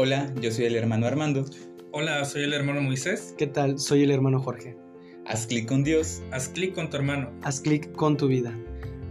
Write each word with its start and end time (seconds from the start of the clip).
Hola, 0.00 0.32
yo 0.40 0.52
soy 0.52 0.66
el 0.66 0.76
hermano 0.76 1.08
Armando. 1.08 1.44
Hola, 1.90 2.24
soy 2.24 2.44
el 2.44 2.52
hermano 2.52 2.80
Moisés. 2.80 3.34
¿Qué 3.36 3.48
tal? 3.48 3.80
Soy 3.80 4.04
el 4.04 4.12
hermano 4.12 4.40
Jorge. 4.40 4.78
Haz 5.26 5.48
clic 5.48 5.66
con 5.66 5.82
Dios. 5.82 6.22
Haz 6.30 6.50
clic 6.50 6.72
con 6.72 6.88
tu 6.88 6.98
hermano. 6.98 7.36
Haz 7.42 7.60
clic 7.60 7.90
con 7.96 8.16
tu 8.16 8.28
vida. 8.28 8.56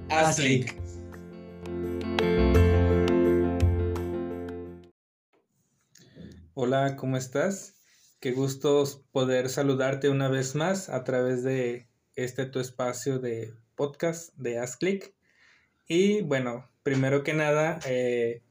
Haz, 0.10 0.30
Haz 0.30 0.36
clic. 0.38 0.80
Hola, 6.54 6.96
¿cómo 6.96 7.18
estás? 7.18 7.82
Qué 8.22 8.32
gusto 8.32 8.86
poder 9.12 9.50
saludarte 9.50 10.08
una 10.08 10.30
vez 10.30 10.56
más 10.56 10.88
a 10.88 11.04
través 11.04 11.44
de 11.44 11.90
este 12.16 12.46
tu 12.46 12.62
espacio 12.62 13.20
de 13.20 13.54
podcast 13.76 14.34
de 14.38 14.60
Haz 14.60 14.78
clic. 14.78 15.14
Y 15.86 16.22
bueno, 16.22 16.72
primero 16.84 17.26
que 17.26 17.34
nada, 17.34 17.78
eh, 17.86 18.42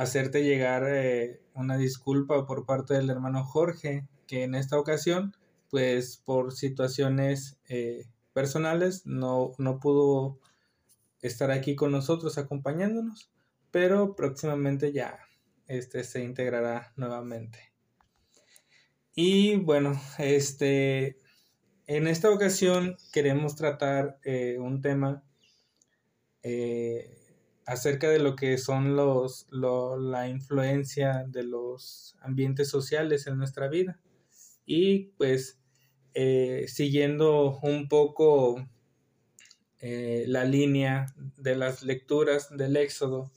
hacerte 0.00 0.44
llegar 0.44 0.84
eh, 0.86 1.40
una 1.54 1.76
disculpa 1.76 2.46
por 2.46 2.64
parte 2.64 2.94
del 2.94 3.10
hermano 3.10 3.44
Jorge, 3.44 4.06
que 4.28 4.44
en 4.44 4.54
esta 4.54 4.78
ocasión, 4.78 5.34
pues 5.70 6.18
por 6.18 6.52
situaciones 6.52 7.58
eh, 7.68 8.06
personales, 8.32 9.06
no, 9.06 9.52
no 9.58 9.80
pudo 9.80 10.38
estar 11.20 11.50
aquí 11.50 11.74
con 11.74 11.90
nosotros 11.90 12.38
acompañándonos, 12.38 13.32
pero 13.72 14.14
próximamente 14.14 14.92
ya 14.92 15.18
este 15.66 16.04
se 16.04 16.22
integrará 16.22 16.92
nuevamente. 16.96 17.58
Y 19.16 19.56
bueno, 19.56 20.00
este 20.18 21.18
en 21.88 22.06
esta 22.06 22.30
ocasión 22.30 22.96
queremos 23.12 23.56
tratar 23.56 24.20
eh, 24.22 24.58
un 24.60 24.80
tema 24.80 25.24
acerca 27.68 28.08
de 28.08 28.18
lo 28.18 28.34
que 28.34 28.56
son 28.56 28.96
los 28.96 29.46
lo- 29.50 29.98
la 29.98 30.28
influencia 30.28 31.24
de 31.28 31.42
los 31.44 32.16
ambientes 32.22 32.68
sociales 32.70 33.26
en 33.26 33.36
nuestra 33.36 33.68
vida. 33.68 34.00
Y 34.64 35.10
pues 35.18 35.60
eh, 36.14 36.64
siguiendo 36.66 37.58
un 37.62 37.88
poco 37.88 38.66
eh, 39.80 40.24
la 40.26 40.44
línea 40.44 41.06
de 41.36 41.56
las 41.56 41.82
lecturas 41.82 42.48
del 42.56 42.76
Éxodo 42.76 43.30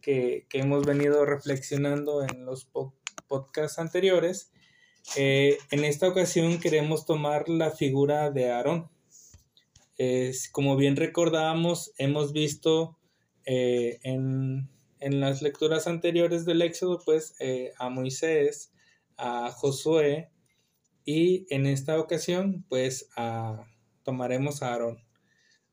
que, 0.00 0.46
que 0.48 0.60
hemos 0.60 0.86
venido 0.86 1.24
reflexionando 1.26 2.22
en 2.22 2.44
los 2.46 2.64
po- 2.64 2.94
podcasts 3.26 3.78
anteriores, 3.78 4.52
eh, 5.16 5.58
en 5.70 5.84
esta 5.84 6.08
ocasión 6.08 6.60
queremos 6.60 7.06
tomar 7.06 7.48
la 7.48 7.70
figura 7.70 8.30
de 8.30 8.50
Aarón. 8.52 8.88
Como 10.52 10.76
bien 10.76 10.96
recordábamos, 10.96 11.92
hemos 11.98 12.32
visto 12.32 12.96
eh, 13.46 13.98
en, 14.02 14.68
en 15.00 15.20
las 15.20 15.42
lecturas 15.42 15.86
anteriores 15.86 16.44
del 16.44 16.62
Éxodo, 16.62 17.00
pues 17.04 17.34
eh, 17.40 17.72
a 17.78 17.88
Moisés, 17.90 18.72
a 19.16 19.50
Josué 19.50 20.30
y 21.04 21.46
en 21.54 21.66
esta 21.66 21.98
ocasión, 22.00 22.64
pues 22.68 23.08
tomaremos 24.02 24.62
a 24.62 24.72
Aarón. 24.72 25.04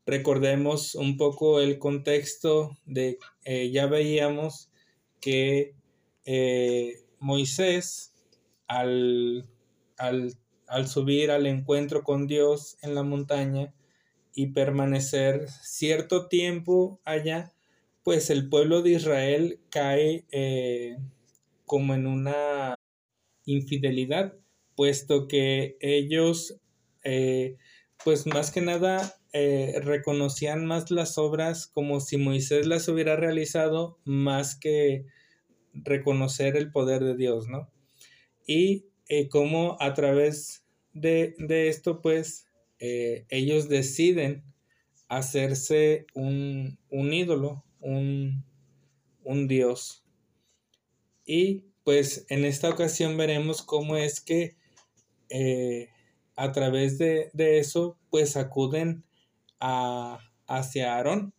Recordemos 0.04 0.96
un 0.96 1.16
poco 1.16 1.60
el 1.60 1.78
contexto 1.78 2.76
de, 2.86 3.18
eh, 3.44 3.70
ya 3.70 3.86
veíamos 3.86 4.70
que 5.20 5.76
eh, 6.24 7.04
Moisés, 7.20 8.12
al, 8.66 9.48
al, 9.96 10.34
al 10.66 10.88
subir 10.88 11.30
al 11.30 11.46
encuentro 11.46 12.02
con 12.02 12.26
Dios 12.26 12.78
en 12.82 12.96
la 12.96 13.04
montaña 13.04 13.72
y 14.34 14.48
permanecer 14.48 15.48
cierto 15.48 16.26
tiempo 16.26 17.00
allá, 17.04 17.52
pues 18.02 18.30
el 18.30 18.48
pueblo 18.48 18.82
de 18.82 18.90
Israel 18.90 19.60
cae 19.70 20.26
eh, 20.32 20.96
como 21.66 21.94
en 21.94 22.06
una 22.06 22.74
infidelidad, 23.44 24.34
puesto 24.76 25.28
que 25.28 25.76
ellos, 25.80 26.60
eh, 27.04 27.56
pues 28.04 28.26
más 28.26 28.50
que 28.50 28.60
nada, 28.60 29.16
eh, 29.32 29.80
reconocían 29.82 30.66
más 30.66 30.90
las 30.90 31.16
obras 31.16 31.66
como 31.66 32.00
si 32.00 32.16
Moisés 32.16 32.66
las 32.66 32.88
hubiera 32.88 33.16
realizado, 33.16 33.98
más 34.04 34.56
que 34.56 35.06
reconocer 35.72 36.56
el 36.56 36.70
poder 36.70 37.02
de 37.04 37.16
Dios, 37.16 37.48
¿no? 37.48 37.70
Y 38.46 38.86
cómo 39.30 39.76
a 39.78 39.92
través 39.94 40.64
de, 40.92 41.34
de 41.38 41.68
esto, 41.68 42.00
pues, 42.02 42.46
ellos 42.78 43.68
deciden 43.68 44.42
hacerse 45.08 46.06
un, 46.14 46.78
un 46.90 47.12
ídolo, 47.12 47.64
un, 47.82 48.44
un 49.24 49.48
dios. 49.48 50.04
Y 51.24 51.64
pues 51.84 52.26
en 52.28 52.44
esta 52.44 52.70
ocasión 52.70 53.16
veremos 53.16 53.62
cómo 53.62 53.96
es 53.96 54.20
que 54.20 54.56
eh, 55.28 55.88
a 56.36 56.52
través 56.52 56.98
de, 56.98 57.30
de 57.32 57.58
eso, 57.58 57.98
pues 58.10 58.36
acuden 58.36 59.04
a, 59.60 60.18
hacia 60.46 60.94
Aarón, 60.94 61.34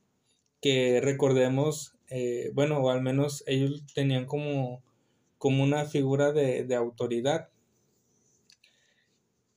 que 0.61 1.01
recordemos, 1.01 1.95
eh, 2.09 2.51
bueno, 2.53 2.79
o 2.79 2.89
al 2.89 3.01
menos 3.01 3.43
ellos 3.47 3.83
tenían 3.93 4.25
como, 4.25 4.83
como 5.37 5.63
una 5.63 5.85
figura 5.85 6.31
de, 6.31 6.63
de 6.63 6.75
autoridad. 6.75 7.49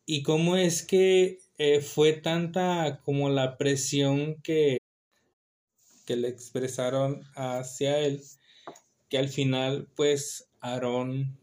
Y 0.05 0.23
cómo 0.23 0.57
es 0.57 0.85
que 0.85 1.39
eh, 1.59 1.81
fue 1.81 2.13
tanta 2.13 3.01
como 3.05 3.29
la 3.29 3.59
presión 3.59 4.41
que, 4.43 4.79
que 6.06 6.17
le 6.17 6.28
expresaron 6.28 7.25
hacia 7.34 7.99
él, 7.99 8.22
que 9.11 9.19
al 9.19 9.28
final, 9.28 9.89
pues, 9.94 10.49
Aarón 10.61 11.39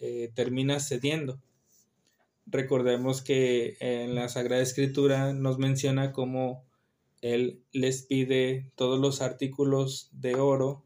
eh, 0.00 0.30
termina 0.34 0.80
cediendo. 0.80 1.42
Recordemos 2.46 3.22
que 3.22 3.76
en 3.80 4.14
la 4.14 4.28
Sagrada 4.28 4.62
Escritura 4.62 5.32
nos 5.32 5.58
menciona 5.58 6.12
cómo 6.12 6.64
él 7.20 7.62
les 7.72 8.02
pide 8.02 8.70
todos 8.76 9.00
los 9.00 9.22
artículos 9.22 10.10
de 10.12 10.34
oro, 10.34 10.84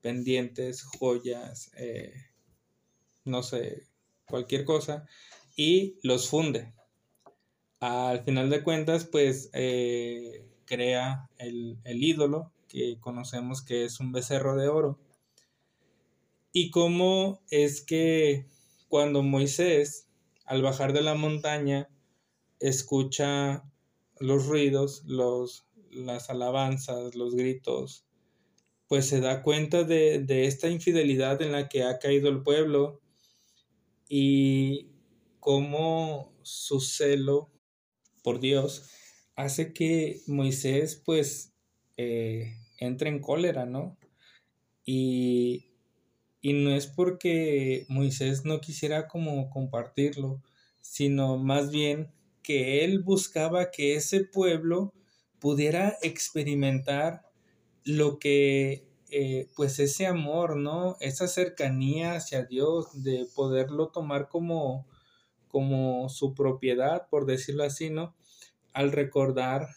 pendientes, 0.00 0.82
joyas, 0.82 1.70
eh, 1.76 2.14
no 3.24 3.42
sé, 3.42 3.86
cualquier 4.26 4.64
cosa, 4.64 5.06
y 5.56 5.98
los 6.02 6.28
funde. 6.28 6.72
Al 7.80 8.24
final 8.24 8.48
de 8.48 8.62
cuentas, 8.62 9.04
pues 9.04 9.50
eh, 9.52 10.48
crea 10.68 11.30
el, 11.38 11.78
el 11.84 12.04
ídolo 12.04 12.52
que 12.68 12.98
conocemos 13.00 13.62
que 13.62 13.84
es 13.84 13.98
un 13.98 14.12
becerro 14.12 14.56
de 14.56 14.68
oro. 14.68 15.00
Y 16.52 16.70
cómo 16.70 17.42
es 17.50 17.80
que 17.80 18.46
cuando 18.88 19.22
Moisés, 19.22 20.08
al 20.44 20.62
bajar 20.62 20.92
de 20.92 21.02
la 21.02 21.14
montaña, 21.14 21.88
escucha 22.60 23.64
los 24.18 24.46
ruidos, 24.46 25.02
los, 25.04 25.66
las 25.90 26.30
alabanzas, 26.30 27.14
los 27.14 27.34
gritos, 27.34 28.04
pues 28.88 29.06
se 29.06 29.20
da 29.20 29.42
cuenta 29.42 29.84
de, 29.84 30.20
de 30.20 30.46
esta 30.46 30.68
infidelidad 30.68 31.40
en 31.42 31.52
la 31.52 31.68
que 31.68 31.84
ha 31.84 31.98
caído 31.98 32.28
el 32.28 32.42
pueblo 32.42 33.00
y 34.08 34.88
cómo 35.40 36.32
su 36.42 36.80
celo 36.80 37.50
por 38.22 38.40
Dios 38.40 38.90
hace 39.38 39.72
que 39.72 40.20
Moisés 40.26 41.00
pues 41.04 41.54
eh, 41.96 42.56
entre 42.78 43.08
en 43.08 43.20
cólera, 43.20 43.66
¿no? 43.66 43.96
Y, 44.84 45.66
y 46.40 46.54
no 46.54 46.72
es 46.74 46.88
porque 46.88 47.86
Moisés 47.88 48.44
no 48.44 48.60
quisiera 48.60 49.06
como 49.06 49.48
compartirlo, 49.50 50.42
sino 50.80 51.38
más 51.38 51.70
bien 51.70 52.10
que 52.42 52.84
él 52.84 53.00
buscaba 53.00 53.70
que 53.70 53.94
ese 53.94 54.24
pueblo 54.24 54.92
pudiera 55.38 55.96
experimentar 56.02 57.22
lo 57.84 58.18
que, 58.18 58.88
eh, 59.10 59.48
pues 59.54 59.78
ese 59.78 60.06
amor, 60.08 60.56
¿no? 60.56 60.96
Esa 61.00 61.28
cercanía 61.28 62.14
hacia 62.14 62.44
Dios, 62.44 63.04
de 63.04 63.26
poderlo 63.36 63.88
tomar 63.90 64.28
como, 64.28 64.88
como 65.46 66.08
su 66.08 66.34
propiedad, 66.34 67.08
por 67.08 67.24
decirlo 67.26 67.62
así, 67.64 67.90
¿no? 67.90 68.16
Al 68.78 68.92
recordar, 68.92 69.70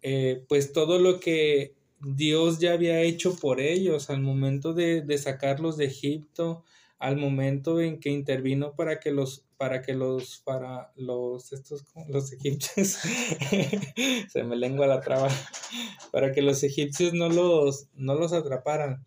eh, 0.00 0.42
pues 0.48 0.72
todo 0.72 0.98
lo 0.98 1.20
que 1.20 1.74
Dios 2.00 2.60
ya 2.60 2.72
había 2.72 3.02
hecho 3.02 3.36
por 3.36 3.60
ellos 3.60 4.08
al 4.08 4.22
momento 4.22 4.72
de, 4.72 5.02
de 5.02 5.18
sacarlos 5.18 5.76
de 5.76 5.84
Egipto, 5.84 6.64
al 6.98 7.18
momento 7.18 7.80
en 7.82 8.00
que 8.00 8.08
intervino 8.08 8.74
para 8.74 9.00
que 9.00 9.10
los 9.10 9.44
para 9.58 9.82
que 9.82 9.92
los 9.92 10.38
para 10.38 10.92
los 10.96 11.52
estos 11.52 11.84
los 12.08 12.32
egipcios. 12.32 12.96
Se 14.32 14.44
me 14.44 14.56
lengua 14.56 14.86
la 14.86 15.00
traba. 15.00 15.28
Para 16.10 16.32
que 16.32 16.40
los 16.40 16.62
egipcios 16.62 17.12
no 17.12 17.28
los 17.28 17.88
no 17.94 18.14
los 18.14 18.32
atraparan. 18.32 19.04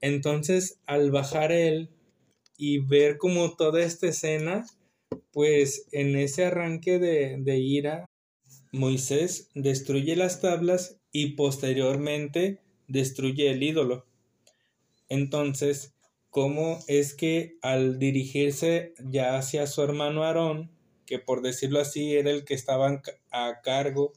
Entonces 0.00 0.80
al 0.86 1.10
bajar 1.10 1.52
él 1.52 1.90
y 2.56 2.78
ver 2.78 3.18
como 3.18 3.54
toda 3.54 3.82
esta 3.82 4.06
escena 4.06 4.64
pues 5.30 5.88
en 5.92 6.16
ese 6.16 6.46
arranque 6.46 6.98
de, 6.98 7.36
de 7.40 7.58
ira 7.58 8.06
Moisés 8.76 9.50
destruye 9.54 10.16
las 10.16 10.40
tablas 10.40 11.00
y 11.12 11.30
posteriormente 11.30 12.60
destruye 12.86 13.50
el 13.50 13.62
ídolo 13.62 14.06
entonces 15.08 15.94
cómo 16.30 16.78
es 16.88 17.14
que 17.14 17.56
al 17.62 17.98
dirigirse 17.98 18.94
ya 18.98 19.36
hacia 19.36 19.66
su 19.66 19.82
hermano 19.82 20.24
Aarón, 20.24 20.70
que 21.06 21.18
por 21.18 21.42
decirlo 21.42 21.80
así 21.80 22.14
era 22.14 22.30
el 22.30 22.44
que 22.44 22.54
estaba 22.54 23.02
a 23.30 23.60
cargo, 23.62 24.12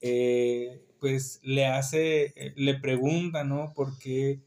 eh, 0.00 0.82
pues 1.00 1.40
le 1.42 1.66
hace, 1.66 2.52
le 2.56 2.74
pregunta, 2.74 3.44
¿no? 3.44 3.72
¿Por 3.74 3.98
qué? 3.98 4.40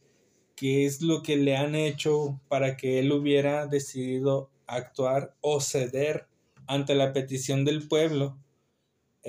¿Qué 0.56 0.86
es 0.86 1.02
lo 1.02 1.22
que 1.22 1.38
le 1.38 1.56
han 1.56 1.76
hecho 1.76 2.42
para 2.48 2.78
que 2.78 3.00
él 3.00 3.12
hubiera 3.12 3.68
decidido 3.68 4.50
actuar 4.66 5.36
o 5.42 5.62
ceder 5.62 6.28
ante 6.66 6.96
la 6.96 7.14
petición 7.14 7.64
del 7.64 7.88
pueblo 7.88 8.38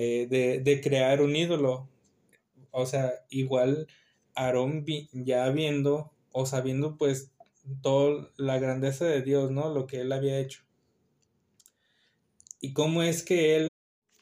eh, 0.01 0.27
de, 0.29 0.61
de, 0.61 0.79
crear 0.79 1.21
un 1.21 1.35
ídolo? 1.35 1.89
O 2.71 2.85
sea, 2.85 3.11
igual 3.29 3.85
Aarón 4.33 4.85
ya 5.11 5.49
viendo 5.49 6.13
o 6.31 6.45
sabiendo 6.45 6.95
pues 6.95 7.31
toda 7.81 8.29
la 8.37 8.59
grandeza 8.59 9.03
de 9.03 9.21
Dios, 9.21 9.51
¿no? 9.51 9.73
Lo 9.73 9.87
que 9.87 9.99
él 9.99 10.13
había 10.13 10.39
hecho. 10.39 10.61
¿Y 12.61 12.71
cómo 12.71 13.03
es 13.03 13.23
que 13.23 13.57
él 13.57 13.67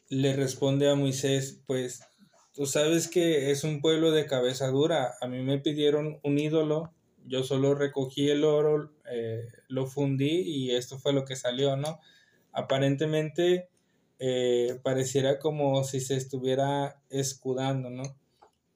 le 0.09 0.35
responde 0.35 0.89
a 0.89 0.95
Moisés? 0.95 1.61
Pues 1.67 2.01
tú 2.55 2.65
sabes 2.65 3.07
que 3.07 3.51
es 3.51 3.63
un 3.63 3.79
pueblo 3.79 4.09
de 4.09 4.25
cabeza 4.25 4.69
dura. 4.69 5.13
A 5.21 5.27
mí 5.27 5.43
me 5.43 5.59
pidieron 5.59 6.19
un 6.23 6.39
ídolo, 6.39 6.91
yo 7.27 7.43
solo 7.43 7.75
recogí 7.75 8.31
el 8.31 8.45
oro, 8.45 8.91
eh, 9.11 9.47
lo 9.67 9.85
fundí 9.85 10.41
y 10.41 10.71
esto 10.71 10.97
fue 10.97 11.13
lo 11.13 11.23
que 11.23 11.35
salió, 11.35 11.75
¿no? 11.75 11.99
Aparentemente 12.51 13.69
eh, 14.19 14.79
pareciera 14.83 15.39
como 15.39 15.83
si 15.83 15.99
se 15.99 16.15
estuviera 16.15 17.01
escudando, 17.09 17.89
¿no? 17.89 18.03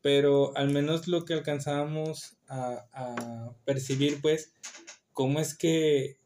Pero 0.02 0.56
al 0.58 0.70
menos 0.70 1.08
lo 1.08 1.26
que 1.26 1.34
alcanzábamos 1.34 2.38
a, 2.48 2.88
a 2.94 3.56
percibir, 3.66 4.22
pues, 4.22 4.54
cómo 5.14 5.40
es 5.40 5.56
que, 5.56 6.18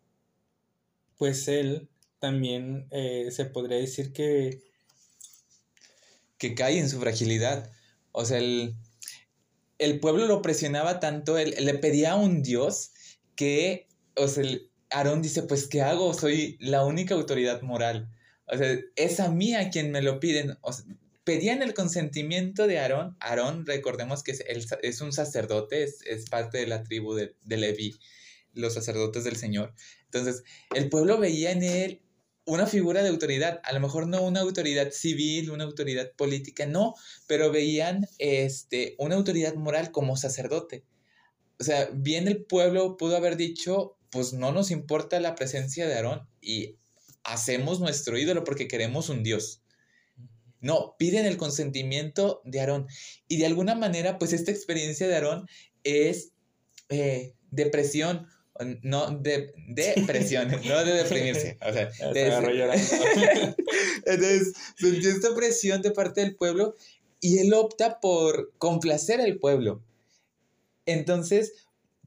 pues 1.18 1.48
él 1.48 1.90
también 2.20 2.88
eh, 2.92 3.30
se 3.32 3.46
podría 3.46 3.78
decir 3.78 4.14
que... 4.14 4.64
Que 6.38 6.54
cae 6.54 6.80
en 6.80 6.90
su 6.90 7.00
fragilidad. 7.00 7.72
O 8.12 8.26
sea, 8.26 8.38
el, 8.38 8.76
el 9.78 10.00
pueblo 10.00 10.28
lo 10.28 10.42
presionaba 10.42 11.00
tanto, 11.00 11.38
él, 11.38 11.56
le 11.60 11.74
pedía 11.76 12.14
a 12.14 12.16
un 12.16 12.44
Dios 12.44 12.92
que, 13.36 13.88
o 14.16 14.28
sea, 14.28 14.44
Aarón 14.90 15.22
dice, 15.22 15.44
pues, 15.44 15.68
¿qué 15.68 15.82
hago? 15.82 16.14
Soy 16.14 16.58
la 16.60 16.86
única 16.86 17.16
autoridad 17.16 17.62
moral. 17.62 18.10
O 18.48 18.58
sea, 18.58 18.78
es 18.96 19.20
a 19.20 19.30
mí 19.30 19.56
a 19.56 19.70
quien 19.70 19.92
me 19.92 20.02
lo 20.02 20.20
piden. 20.20 20.58
O 20.62 20.74
sea, 20.74 20.86
pedían 21.24 21.62
el 21.62 21.74
consentimiento 21.74 22.68
de 22.68 22.80
Aarón. 22.80 23.18
Aarón, 23.20 23.66
recordemos 23.66 24.24
que 24.24 24.32
es, 24.32 25.02
un 25.02 25.12
sacerdote, 25.12 25.84
es, 25.84 26.02
es, 26.06 26.30
parte 26.30 26.60
de 26.60 26.68
la 26.68 26.84
tribu 26.84 27.14
de, 27.16 27.36
de 27.44 27.58
Leví, 27.58 28.00
los 28.54 28.74
sacerdotes 28.74 29.24
del 29.24 29.36
Señor. 29.36 29.74
Entonces, 30.06 30.44
el 30.74 30.90
pueblo 30.90 31.18
veía 31.18 31.52
en 31.52 31.64
él 31.64 32.02
una 32.46 32.68
figura 32.68 33.02
de 33.02 33.10
autoridad, 33.10 33.60
a 33.64 33.74
lo 33.74 33.80
mejor 33.80 34.08
no 34.08 34.22
una 34.22 34.42
autoridad 34.42 34.92
civil, 34.92 35.50
una 35.50 35.64
autoridad 35.64 36.12
política, 36.16 36.68
no, 36.68 36.94
pero 37.28 37.52
veían 37.52 38.08
este, 38.20 38.96
una 39.00 39.16
autoridad 39.16 39.56
moral 39.56 39.92
como 39.92 40.16
sacerdote. 40.16 40.86
O 41.60 41.64
sea, 41.64 41.90
bien 41.92 42.28
el 42.28 42.46
pueblo 42.46 42.98
pudo 42.98 43.18
haber 43.18 43.36
dicho, 43.36 43.98
pues 44.12 44.34
no 44.34 44.52
nos 44.52 44.70
importa 44.70 45.20
la 45.20 45.34
presencia 45.34 45.88
de 45.88 45.96
Aarón 45.96 46.30
y 46.40 46.78
hacemos 47.26 47.80
nuestro 47.80 48.18
ídolo 48.18 48.44
porque 48.44 48.68
queremos 48.68 49.10
un 49.10 49.24
Dios. 49.24 49.62
No, 50.62 50.96
piden 50.98 51.26
el 51.26 51.38
consentimiento 51.38 52.42
de 52.46 52.60
Aarón. 52.62 52.88
Y 53.28 53.38
de 53.38 53.46
alguna 53.46 53.76
manera, 53.76 54.18
pues 54.18 54.34
esta 54.34 54.52
experiencia 54.52 55.08
de 55.08 55.16
Aarón 55.16 55.48
es 55.84 56.32
eh, 56.90 57.34
depresión 57.52 58.28
no 58.82 59.12
de 59.12 59.54
depresión, 59.68 60.50
no 60.66 60.86
de 60.86 60.94
deprimirse. 60.94 61.58
O 61.62 61.74
sea, 61.74 61.90
Entonces, 64.06 64.54
sintió 64.78 65.10
esta 65.10 65.36
presión 65.36 65.82
de 65.82 65.92
parte 65.92 66.22
del 66.22 66.36
pueblo 66.36 66.76
y 67.20 67.40
él 67.40 67.54
opta 67.54 68.00
por 68.00 68.54
complacer 68.58 69.20
al 69.20 69.38
pueblo. 69.38 69.82
Entonces, 70.86 71.65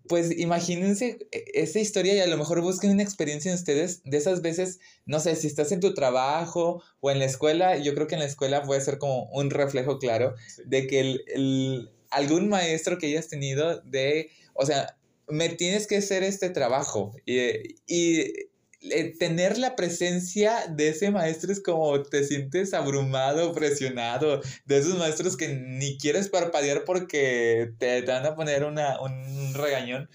pues 0.09 0.37
imagínense 0.37 1.19
e, 1.31 1.45
esa 1.55 1.79
historia 1.79 2.15
y 2.15 2.21
a 2.21 2.27
lo 2.27 2.37
mejor 2.37 2.61
busquen 2.61 2.91
una 2.91 3.03
experiencia 3.03 3.51
en 3.51 3.57
ustedes 3.57 4.03
de 4.05 4.17
esas 4.17 4.43
veces, 4.43 4.81
no 5.07 5.21
sé, 5.21 5.37
si 5.37 5.47
estás 5.47 5.71
en 5.73 5.81
tu 5.81 5.95
trabajo 5.95 6.83
o 7.01 7.11
en 7.11 7.19
la 7.19 7.27
escuela, 7.27 7.77
yo 7.77 7.95
creo 7.95 8.07
que 8.07 8.15
en 8.15 8.21
la 8.21 8.27
escuela 8.27 8.63
puede 8.63 8.81
ser 8.81 8.99
como 8.99 9.31
un 9.33 9.51
reflejo 9.51 9.99
claro 9.99 10.35
de 10.65 10.87
que 10.87 11.01
el, 11.01 11.91
algún 12.11 12.49
maestro 12.49 12.99
que 12.99 13.07
hayas 13.07 13.29
tenido 13.29 13.81
de, 13.83 14.31
o 14.55 14.67
sea, 14.67 14.97
me 15.29 15.49
tienes 15.51 15.87
que 15.87 15.99
hacer 15.99 16.23
este 16.23 16.51
trabajo. 16.51 17.15
Y, 17.27 18.49
eh, 18.93 19.15
tener 19.19 19.59
la 19.59 19.77
presencia 19.77 20.67
de 20.69 20.89
ese 20.89 21.11
maestro 21.11 21.53
es 21.53 21.63
como 21.63 22.03
te 22.03 22.25
sientes 22.25 22.75
abrumado, 22.75 23.53
presionado, 23.53 24.41
de 24.67 24.79
esos 24.79 24.99
maestros 24.99 25.37
que 25.37 25.49
ni 25.49 25.99
quieres 25.99 26.29
parpadear 26.29 26.85
porque 26.85 27.73
te, 27.79 28.03
van 28.03 28.27
a 28.27 28.35
poner 28.35 28.65
una, 28.65 29.01
un 29.01 29.55
regañón. 29.55 30.09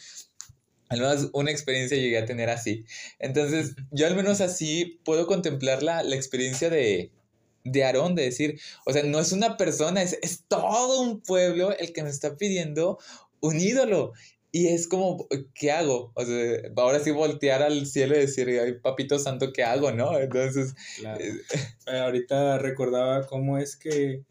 Al 0.90 1.00
menos 1.00 1.30
una 1.34 1.52
experiencia 1.52 1.98
llegué 1.98 2.18
a 2.20 2.26
tener 2.26 2.50
así. 2.50 2.86
Entonces, 3.20 3.76
yo 3.92 4.06
al 4.06 4.16
menos 4.16 4.42
así 4.42 5.00
puedo 5.04 5.26
contemplar 5.26 5.82
la, 5.82 6.04
la 6.04 6.16
experiencia 6.16 6.70
de, 6.70 7.12
de 7.64 7.84
Aarón, 7.84 8.16
de 8.16 8.24
decir, 8.24 8.60
o 8.86 8.94
sea, 8.94 9.04
no 9.04 9.20
es 9.20 9.32
una 9.32 9.58
persona, 9.58 10.02
es, 10.02 10.18
es 10.22 10.44
todo 10.48 11.02
un 11.02 11.22
pueblo 11.22 11.76
el 11.78 11.94
que 11.94 12.04
me 12.04 12.10
está 12.10 12.36
pidiendo 12.36 13.00
un 13.42 13.60
ídolo. 13.60 14.14
Y 14.56 14.68
es 14.68 14.88
como, 14.88 15.28
¿qué 15.56 15.72
hago? 15.72 16.12
O 16.14 16.24
sea, 16.24 16.60
ahora 16.78 17.00
sí 17.00 17.10
voltear 17.10 17.64
al 17.64 17.88
cielo 17.88 18.16
y 18.16 18.20
decir, 18.20 18.48
ay, 18.64 18.74
papito 18.74 19.18
santo, 19.18 19.52
¿qué 19.52 19.64
hago? 19.64 19.92
¿No? 19.92 20.16
Entonces... 20.20 20.76
Eh, 21.04 21.34
eh, 21.88 21.98
ahorita 21.98 22.60
recordaba 22.60 23.26
cómo 23.26 23.58
es 23.58 23.76
que, 23.76 24.22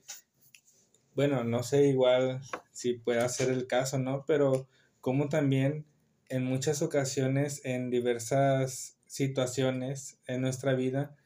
bueno, 1.16 1.42
no 1.42 1.64
sé 1.64 1.88
igual 1.88 2.40
si 2.70 2.92
puede 2.92 3.28
ser 3.30 3.50
el 3.50 3.66
caso, 3.66 3.98
¿no? 3.98 4.24
Pero 4.24 4.68
cómo 5.00 5.28
también 5.28 5.86
en 6.28 6.44
muchas 6.44 6.82
ocasiones, 6.82 7.60
en 7.64 7.90
diversas 7.90 8.96
situaciones 9.08 10.18
en 10.28 10.40
nuestra 10.42 10.74
vida, 10.74 11.16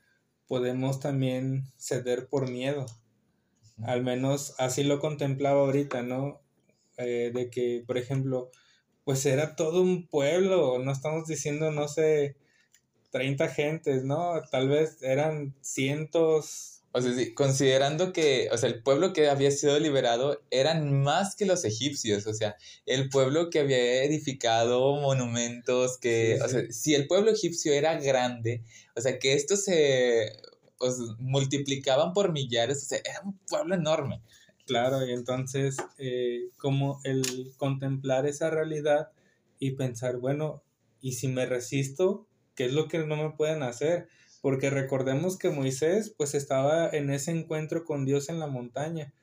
podemos 0.49 1.01
también 1.01 1.65
ceder 1.77 2.29
por 2.29 2.51
miedo. 2.51 2.87
Al 3.83 4.03
menos 4.03 4.55
así 4.57 4.85
lo 4.85 5.01
contemplaba 5.01 5.61
ahorita, 5.61 6.01
¿no? 6.01 6.41
Eh, 6.97 7.31
de 7.35 7.51
que, 7.51 7.85
por 7.87 7.99
ejemplo, 7.99 8.51
pues 9.07 9.25
era 9.25 9.55
todo 9.55 9.83
un 9.83 10.09
pueblo, 10.09 10.81
no 10.81 10.91
estamos 10.91 11.29
diciendo, 11.29 11.71
no 11.71 11.87
sé, 11.87 12.35
30 13.13 13.49
gentes, 13.51 14.03
¿no? 14.03 14.43
Tal 14.51 14.69
vez 14.69 15.01
eran 15.01 15.55
cientos. 15.61 16.83
O 16.91 17.01
sea, 17.01 17.15
sí, 17.15 17.33
considerando 17.33 18.13
que, 18.13 18.49
o 18.51 18.59
sea, 18.59 18.69
el 18.69 18.83
pueblo 18.83 19.13
que 19.13 19.29
había 19.29 19.53
sido 19.53 19.79
liberado 19.79 20.43
eran 20.51 21.05
más 21.05 21.37
que 21.37 21.47
los 21.47 21.65
egipcios, 21.65 22.27
o 22.27 22.35
sea, 22.35 22.57
el 22.85 23.09
pueblo 23.09 23.49
que 23.49 23.61
había 23.61 24.03
edificado 24.03 24.97
monumentos, 24.97 25.99
que, 25.99 26.41
o 26.43 26.49
sea, 26.49 26.63
si 26.71 26.97
el 26.97 27.07
pueblo 27.07 27.31
egipcio 27.31 27.73
era 27.75 27.95
grande, 28.01 28.65
o 28.97 29.01
sea, 29.01 29.21
que 29.21 29.35
estos 29.35 29.63
se 29.63 30.33
multiplicaban 31.21 32.13
por 32.13 32.33
millares, 32.33 32.83
o 32.83 32.87
sea, 32.87 32.99
era 33.05 33.21
un 33.25 33.39
pueblo 33.49 33.77
enorme. 33.77 34.21
Claro, 34.67 35.07
y 35.07 35.13
entonces 35.13 35.77
eh, 35.97 36.51
como 36.59 37.01
el 37.05 37.53
contemplar 37.57 38.27
esa 38.27 38.51
realidad 38.51 39.13
y 39.61 39.73
pensar, 39.73 40.19
bueno, 40.19 40.63
¿y 41.01 41.13
si 41.13 41.29
me 41.29 41.47
resisto? 41.47 42.27
¿Qué 42.57 42.65
es 42.67 42.73
lo 42.73 42.89
que 42.89 42.99
no 42.99 43.17
me 43.17 43.31
pueden 43.31 43.63
hacer? 43.63 44.09
Porque 44.43 44.71
recordemos 44.71 45.39
que 45.39 45.51
Moisés 45.51 46.13
pues 46.17 46.35
estaba 46.35 46.89
en 46.89 47.11
ese 47.11 47.31
encuentro 47.31 47.85
con 47.85 48.05
Dios 48.05 48.29
en 48.29 48.41
la 48.41 48.49
montaña. 48.49 49.15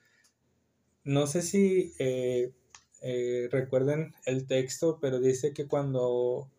No 1.04 1.28
sé 1.28 1.42
si 1.42 1.94
eh, 2.00 2.54
eh, 3.02 3.50
recuerden 3.52 4.14
el 4.26 4.48
texto, 4.48 5.00
pero 5.02 5.20
dice 5.20 5.54
que 5.54 5.68
cuando 5.68 6.50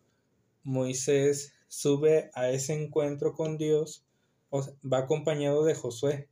Moisés 0.63 1.53
sube 1.67 2.29
a 2.35 2.51
ese 2.51 2.73
encuentro 2.73 3.33
con 3.33 3.57
Dios, 3.57 4.05
va 4.53 4.99
acompañado 4.99 5.65
de 5.65 5.73
Josué. 5.73 6.29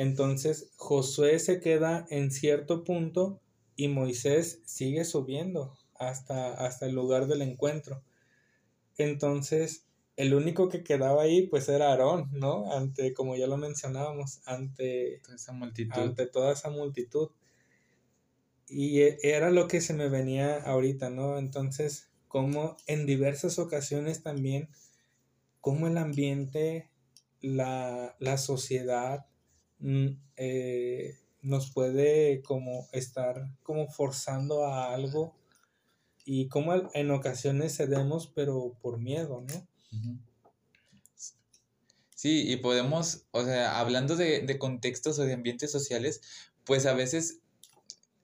Entonces 0.00 0.72
Josué 0.76 1.38
se 1.40 1.60
queda 1.60 2.06
en 2.08 2.30
cierto 2.30 2.84
punto 2.84 3.38
y 3.76 3.88
Moisés 3.88 4.62
sigue 4.64 5.04
subiendo 5.04 5.76
hasta, 5.94 6.54
hasta 6.54 6.86
el 6.86 6.94
lugar 6.94 7.26
del 7.26 7.42
encuentro. 7.42 8.02
Entonces, 8.96 9.84
el 10.16 10.32
único 10.32 10.70
que 10.70 10.82
quedaba 10.82 11.24
ahí 11.24 11.48
pues 11.48 11.68
era 11.68 11.90
Aarón, 11.90 12.30
¿no? 12.32 12.72
Ante, 12.72 13.12
como 13.12 13.36
ya 13.36 13.46
lo 13.46 13.58
mencionábamos, 13.58 14.40
ante 14.46 15.20
toda 15.22 15.36
esa 15.36 15.52
multitud. 15.52 16.00
Ante 16.00 16.24
toda 16.24 16.54
esa 16.54 16.70
multitud. 16.70 17.28
Y 18.68 19.02
e, 19.02 19.18
era 19.22 19.50
lo 19.50 19.68
que 19.68 19.82
se 19.82 19.92
me 19.92 20.08
venía 20.08 20.62
ahorita, 20.62 21.10
¿no? 21.10 21.38
Entonces, 21.38 22.08
como 22.26 22.78
en 22.86 23.04
diversas 23.04 23.58
ocasiones 23.58 24.22
también, 24.22 24.70
como 25.60 25.88
el 25.88 25.98
ambiente, 25.98 26.88
la, 27.42 28.16
la 28.18 28.38
sociedad, 28.38 29.26
eh, 30.36 31.16
nos 31.42 31.70
puede 31.70 32.42
como 32.42 32.88
estar 32.92 33.48
como 33.62 33.88
forzando 33.88 34.64
a 34.66 34.94
algo 34.94 35.34
y 36.24 36.48
cómo 36.48 36.90
en 36.94 37.10
ocasiones 37.10 37.76
cedemos, 37.76 38.30
pero 38.34 38.76
por 38.82 38.98
miedo, 38.98 39.42
¿no? 39.48 39.66
Sí, 42.14 42.50
y 42.50 42.56
podemos, 42.56 43.24
o 43.30 43.44
sea, 43.44 43.80
hablando 43.80 44.14
de, 44.16 44.40
de 44.42 44.58
contextos 44.58 45.18
o 45.18 45.24
de 45.24 45.32
ambientes 45.32 45.72
sociales, 45.72 46.20
pues 46.64 46.84
a 46.84 46.92
veces, 46.92 47.38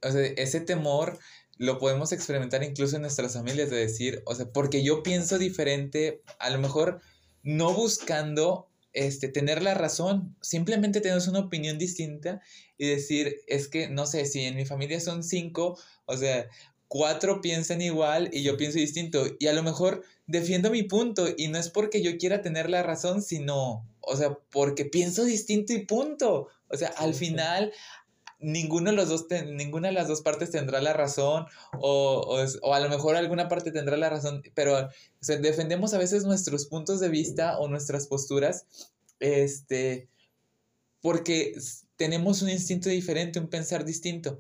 o 0.03 0.11
sea, 0.11 0.21
ese 0.21 0.61
temor 0.61 1.19
lo 1.59 1.79
podemos 1.79 2.13
experimentar 2.13 2.63
incluso 2.63 2.97
en 2.97 3.03
nuestras 3.03 3.33
familias, 3.33 3.71
de 3.71 3.77
decir, 3.77 4.23
o 4.27 4.35
sea, 4.35 4.51
porque 4.53 4.85
yo 4.85 5.03
pienso 5.03 5.39
diferente, 5.39 6.23
a 6.39 6.51
lo 6.51 6.59
mejor 6.59 7.01
no 7.43 7.73
buscando 7.73 8.69
este, 8.97 9.29
tener 9.29 9.63
la 9.63 9.75
razón, 9.75 10.35
simplemente 10.41 11.03
tenemos 11.03 11.29
una 11.29 11.41
opinión 11.41 11.77
distinta 11.77 12.41
y 12.79 12.89
decir, 12.89 13.37
es 13.47 13.69
que, 13.69 13.89
no 13.89 14.07
sé, 14.07 14.25
si 14.25 14.41
en 14.41 14.57
mi 14.57 14.65
familia 14.65 15.01
son 15.01 15.23
cinco, 15.23 15.79
o 16.07 16.17
sea, 16.17 16.47
cuatro 16.89 17.43
piensan 17.43 17.83
igual 17.83 18.31
y 18.33 18.43
yo 18.43 18.57
pienso 18.57 18.79
distinto, 18.79 19.27
y 19.39 19.49
a 19.49 19.53
lo 19.53 19.63
mejor 19.63 20.03
defiendo 20.27 20.71
mi 20.71 20.83
punto, 20.83 21.29
y 21.37 21.49
no 21.49 21.59
es 21.59 21.69
porque 21.69 22.03
yo 22.03 22.17
quiera 22.17 22.41
tener 22.41 22.71
la 22.71 22.83
razón, 22.83 23.23
sino, 23.23 23.87
o 24.01 24.17
sea, 24.17 24.39
porque 24.51 24.87
pienso 24.87 25.25
distinto 25.25 25.75
y 25.75 25.85
punto. 25.85 26.49
O 26.69 26.77
sea, 26.77 26.89
al 26.89 27.15
final 27.15 27.73
ninguno 28.47 28.91
de 28.91 28.97
los 28.97 29.09
dos 29.09 29.27
ninguna 29.47 29.89
de 29.89 29.95
las 29.95 30.07
dos 30.07 30.21
partes 30.21 30.53
tendrá 30.53 30.81
la 30.81 30.93
razón 30.93 31.47
o, 31.81 32.39
o, 32.63 32.75
a 32.75 32.81
lo 32.81 32.89
mejor 32.89 33.17
alguna 33.17 33.49
parte 33.49 33.73
tendrá 33.73 33.97
la 33.97 34.09
razón, 34.09 34.43
pero 34.55 34.89
defendemos 35.21 35.95
a 35.95 35.99
veces 35.99 36.25
nuestros 36.25 36.67
puntos 36.67 37.01
de 37.01 37.09
vista 37.09 37.59
o 37.59 37.67
nuestras 37.69 38.07
posturas 38.07 38.67
este, 39.19 40.09
porque 41.01 41.55
tenemos 41.97 42.43
un 42.43 42.51
instinto 42.51 42.89
diferente, 42.89 43.41
un 43.41 43.49
pensar 43.49 43.85
distinto. 43.85 44.39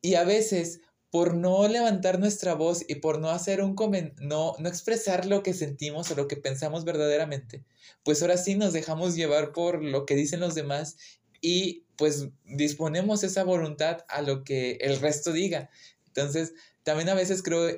Y 0.00 0.14
a 0.14 0.24
veces, 0.24 0.80
por 1.10 1.34
no 1.34 1.68
levantar 1.68 2.18
nuestra 2.18 2.54
voz 2.54 2.84
y 2.88 2.96
por 2.96 3.20
no 3.20 3.30
hacer 3.30 3.62
un 3.62 3.76
no, 4.20 4.54
no 4.58 4.68
expresar 4.68 5.26
lo 5.26 5.42
que 5.42 5.54
sentimos 5.54 6.10
o 6.10 6.16
lo 6.16 6.26
que 6.26 6.36
pensamos 6.36 6.84
verdaderamente, 6.84 7.64
pues 8.02 8.20
ahora 8.20 8.36
sí 8.36 8.56
nos 8.56 8.72
dejamos 8.72 9.14
llevar 9.14 9.52
por 9.52 9.82
lo 9.82 10.06
que 10.06 10.16
dicen 10.16 10.40
los 10.40 10.54
demás 10.54 10.96
y 11.40 11.83
pues 11.96 12.28
disponemos 12.44 13.22
esa 13.24 13.44
voluntad 13.44 14.04
a 14.08 14.22
lo 14.22 14.44
que 14.44 14.78
el 14.80 15.00
resto 15.00 15.32
diga. 15.32 15.70
Entonces, 16.06 16.54
también 16.82 17.08
a 17.08 17.14
veces 17.14 17.42
creo 17.42 17.70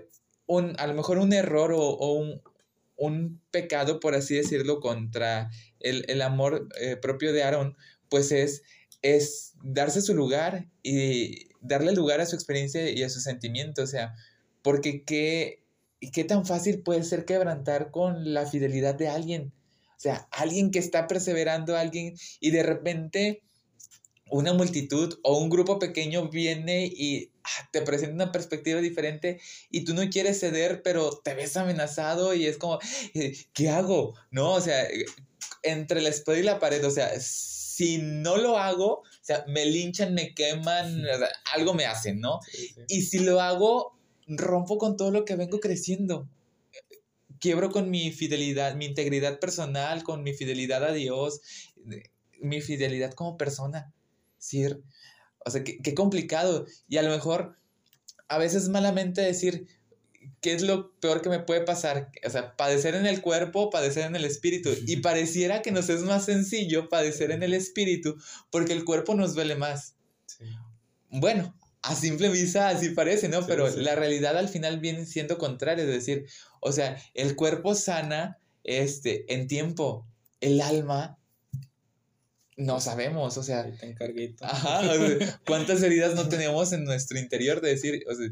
un, 0.46 0.74
a 0.78 0.86
lo 0.86 0.94
mejor 0.94 1.18
un 1.18 1.32
error 1.32 1.72
o, 1.74 2.12
un, 2.12 2.42
un, 2.96 3.40
pecado, 3.50 4.00
por 4.00 4.14
así 4.14 4.34
decirlo, 4.34 4.80
contra 4.80 5.50
el, 5.80 6.22
amor 6.22 6.68
eh, 6.80 6.96
propio 6.96 7.32
de 7.32 7.42
Aarón, 7.42 7.76
pues 8.08 8.32
es, 8.32 8.62
es 9.02 9.54
darse 9.62 10.00
su 10.00 10.14
lugar 10.14 10.68
y 10.82 11.48
darle 11.60 11.92
lugar 11.92 12.20
a 12.20 12.26
su 12.26 12.36
experiencia 12.36 12.90
y 12.90 13.02
a 13.02 13.10
su 13.10 13.20
sentimiento. 13.20 13.82
O 13.82 13.86
sea, 13.86 14.14
porque 14.62 15.04
qué, 15.04 15.64
qué 16.12 16.24
tan 16.24 16.46
fácil 16.46 16.82
puede 16.82 17.02
ser 17.04 17.24
quebrantar 17.24 17.90
con 17.90 18.34
la 18.34 18.46
fidelidad 18.46 18.94
de 18.94 19.08
alguien. 19.08 19.52
O 19.96 20.00
sea, 20.00 20.28
alguien 20.30 20.70
que 20.70 20.78
está 20.78 21.06
perseverando, 21.06 21.76
alguien 21.76 22.14
y 22.38 22.50
de 22.50 22.62
repente 22.62 23.42
una 24.30 24.52
multitud 24.52 25.18
o 25.22 25.38
un 25.38 25.48
grupo 25.48 25.78
pequeño 25.78 26.28
viene 26.28 26.86
y 26.86 27.30
ah, 27.44 27.68
te 27.70 27.82
presenta 27.82 28.14
una 28.14 28.32
perspectiva 28.32 28.80
diferente 28.80 29.40
y 29.70 29.84
tú 29.84 29.94
no 29.94 30.08
quieres 30.10 30.40
ceder, 30.40 30.82
pero 30.82 31.20
te 31.22 31.34
ves 31.34 31.56
amenazado 31.56 32.34
y 32.34 32.46
es 32.46 32.58
como, 32.58 32.78
eh, 33.14 33.36
¿qué 33.52 33.68
hago? 33.68 34.14
¿No? 34.30 34.54
O 34.54 34.60
sea, 34.60 34.86
entre 35.62 36.00
la 36.00 36.08
espada 36.08 36.38
y 36.38 36.42
la 36.42 36.58
pared, 36.58 36.84
o 36.84 36.90
sea, 36.90 37.12
si 37.20 37.98
no 37.98 38.36
lo 38.36 38.58
hago, 38.58 39.00
o 39.00 39.04
sea, 39.22 39.44
me 39.48 39.64
linchan, 39.66 40.14
me 40.14 40.34
queman, 40.34 41.04
algo 41.54 41.74
me 41.74 41.84
hacen, 41.84 42.20
¿no? 42.20 42.40
Y 42.88 43.02
si 43.02 43.18
lo 43.20 43.40
hago, 43.40 43.96
rompo 44.26 44.78
con 44.78 44.96
todo 44.96 45.10
lo 45.10 45.24
que 45.24 45.36
vengo 45.36 45.60
creciendo. 45.60 46.28
Quiebro 47.38 47.70
con 47.70 47.90
mi 47.90 48.12
fidelidad, 48.12 48.74
mi 48.76 48.86
integridad 48.86 49.38
personal, 49.38 50.02
con 50.04 50.22
mi 50.22 50.32
fidelidad 50.32 50.82
a 50.84 50.92
Dios, 50.92 51.40
mi 52.40 52.62
fidelidad 52.62 53.12
como 53.12 53.36
persona 53.36 53.92
decir, 54.46 54.82
o 55.44 55.50
sea, 55.50 55.62
qué, 55.64 55.94
complicado. 55.94 56.66
Y 56.88 56.96
a 56.96 57.02
lo 57.02 57.10
mejor 57.10 57.56
a 58.28 58.38
veces 58.38 58.68
malamente 58.68 59.20
decir, 59.20 59.66
¿qué 60.40 60.54
es 60.54 60.62
lo 60.62 60.92
peor 61.00 61.22
que 61.22 61.28
me 61.28 61.40
puede 61.40 61.62
pasar? 61.62 62.10
O 62.24 62.30
sea, 62.30 62.56
padecer 62.56 62.94
en 62.94 63.06
el 63.06 63.20
cuerpo, 63.20 63.70
padecer 63.70 64.06
en 64.06 64.16
el 64.16 64.24
espíritu. 64.24 64.70
Y 64.86 64.98
pareciera 64.98 65.62
que 65.62 65.72
nos 65.72 65.88
es 65.88 66.02
más 66.02 66.24
sencillo 66.24 66.88
padecer 66.88 67.30
en 67.30 67.42
el 67.42 67.54
espíritu 67.54 68.16
porque 68.50 68.72
el 68.72 68.84
cuerpo 68.84 69.14
nos 69.14 69.34
duele 69.34 69.56
más. 69.56 69.94
Bueno, 71.10 71.54
a 71.82 71.94
simple 71.94 72.28
vista 72.28 72.68
así 72.68 72.90
parece, 72.90 73.28
¿no? 73.28 73.46
Pero 73.46 73.68
la 73.68 73.94
realidad 73.94 74.36
al 74.36 74.48
final 74.48 74.80
viene 74.80 75.06
siendo 75.06 75.38
contraria, 75.38 75.84
es 75.84 75.90
decir, 75.90 76.26
o 76.60 76.72
sea, 76.72 77.00
el 77.14 77.36
cuerpo 77.36 77.76
sana 77.76 78.38
este, 78.64 79.32
en 79.32 79.46
tiempo, 79.46 80.08
el 80.40 80.60
alma 80.60 81.18
no 82.56 82.80
sabemos, 82.80 83.36
o 83.36 83.42
sea. 83.42 83.70
Ajá, 84.40 84.82
¿cuántas 85.46 85.82
heridas 85.82 86.14
no 86.14 86.28
tenemos 86.28 86.72
en 86.72 86.84
nuestro 86.84 87.18
interior 87.18 87.60
de 87.60 87.70
decir, 87.70 88.04
o 88.08 88.14
sea, 88.14 88.28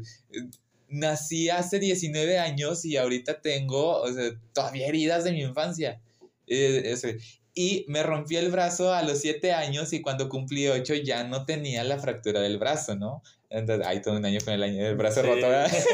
nací 0.87 1.49
hace 1.49 1.79
19 1.79 2.39
años 2.39 2.85
y 2.85 2.97
ahorita 2.97 3.41
tengo, 3.41 4.01
o 4.01 4.11
sea, 4.11 4.31
todavía 4.53 4.87
heridas 4.87 5.23
de 5.23 5.31
mi 5.31 5.41
infancia. 5.41 6.01
Eh, 6.47 6.95
y 7.53 7.85
me 7.87 8.03
rompí 8.03 8.35
el 8.35 8.51
brazo 8.51 8.93
a 8.93 9.01
los 9.01 9.19
7 9.19 9.53
años 9.53 9.93
y 9.93 10.01
cuando 10.01 10.27
cumplí 10.27 10.67
8 10.67 10.95
ya 10.95 11.23
no 11.23 11.45
tenía 11.45 11.83
la 11.83 11.97
fractura 11.97 12.41
del 12.41 12.57
brazo, 12.57 12.95
¿no? 12.95 13.23
Entonces, 13.49 13.87
hay 13.87 14.01
todo 14.01 14.17
un 14.17 14.25
año 14.25 14.39
con 14.43 14.53
el, 14.53 14.63
año, 14.63 14.85
el 14.85 14.95
brazo 14.95 15.21
roto, 15.21 15.47
¿verdad? 15.47 15.71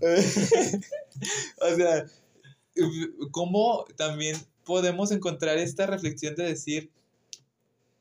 o 1.60 1.76
sea, 1.76 2.06
¿cómo 3.30 3.84
también 3.96 4.36
podemos 4.70 5.10
encontrar 5.10 5.58
esta 5.58 5.84
reflexión 5.86 6.36
de 6.36 6.44
decir, 6.44 6.92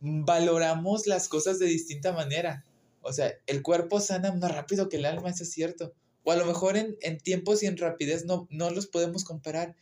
valoramos 0.01 1.07
las 1.07 1.27
cosas 1.27 1.57
de 1.57 1.65
distinta 1.65 2.13
manera. 2.13 2.63
O 3.01 3.11
sea, 3.11 3.33
el 3.47 3.63
cuerpo 3.63 3.99
sana 3.99 4.31
más 4.33 4.53
rápido 4.53 4.87
que 4.87 4.97
el 4.97 5.05
alma, 5.05 5.31
eso 5.31 5.41
es 5.41 5.51
cierto. 5.51 5.95
O 6.23 6.31
a 6.31 6.35
lo 6.35 6.45
mejor 6.45 6.77
en, 6.77 7.17
tiempos 7.17 7.63
y 7.63 7.65
en 7.65 7.75
rapidez 7.75 8.25
no, 8.25 8.47
no 8.51 8.69
los 8.69 8.85
podemos 8.85 9.23
comparar. 9.23 9.75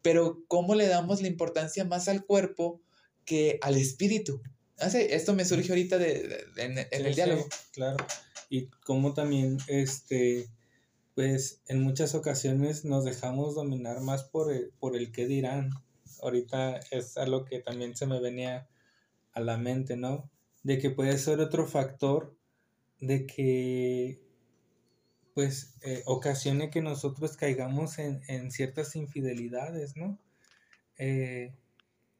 Pero 0.00 0.42
¿cómo 0.48 0.74
le 0.74 0.86
damos 0.86 1.20
la 1.20 1.28
importancia 1.28 1.84
más 1.84 2.08
al 2.08 2.24
cuerpo 2.24 2.80
que 3.26 3.58
al 3.60 3.76
espíritu? 3.76 4.40
Ah, 4.78 4.86
esto 4.86 5.34
me 5.34 5.44
surge 5.44 5.68
ahorita 5.68 5.98
de, 5.98 6.46
en, 6.56 6.78
el 6.90 7.14
diálogo. 7.14 7.46
claro. 7.72 7.98
Y 8.48 8.68
cómo 8.86 9.12
también, 9.12 9.58
este, 9.66 10.48
pues 11.14 11.60
en 11.68 11.82
muchas 11.82 12.14
ocasiones 12.14 12.86
nos 12.86 13.04
dejamos 13.04 13.54
dominar 13.54 14.00
más 14.00 14.24
por 14.24 14.50
el, 14.50 14.72
por 14.80 14.96
el 14.96 15.12
qué 15.12 15.26
dirán 15.26 15.68
ahorita 16.22 16.80
es 16.90 17.16
algo 17.16 17.44
que 17.44 17.60
también 17.60 17.96
se 17.96 18.06
me 18.06 18.20
venía 18.20 18.68
a 19.32 19.40
la 19.40 19.56
mente, 19.56 19.96
¿no? 19.96 20.30
De 20.62 20.78
que 20.78 20.90
puede 20.90 21.16
ser 21.18 21.40
otro 21.40 21.66
factor 21.66 22.36
de 23.00 23.26
que 23.26 24.20
pues 25.34 25.74
eh, 25.82 26.02
ocasione 26.06 26.70
que 26.70 26.82
nosotros 26.82 27.36
caigamos 27.36 27.98
en, 27.98 28.50
ciertas 28.50 28.96
infidelidades, 28.96 29.96
¿no? 29.96 30.18
Eh, 30.98 31.54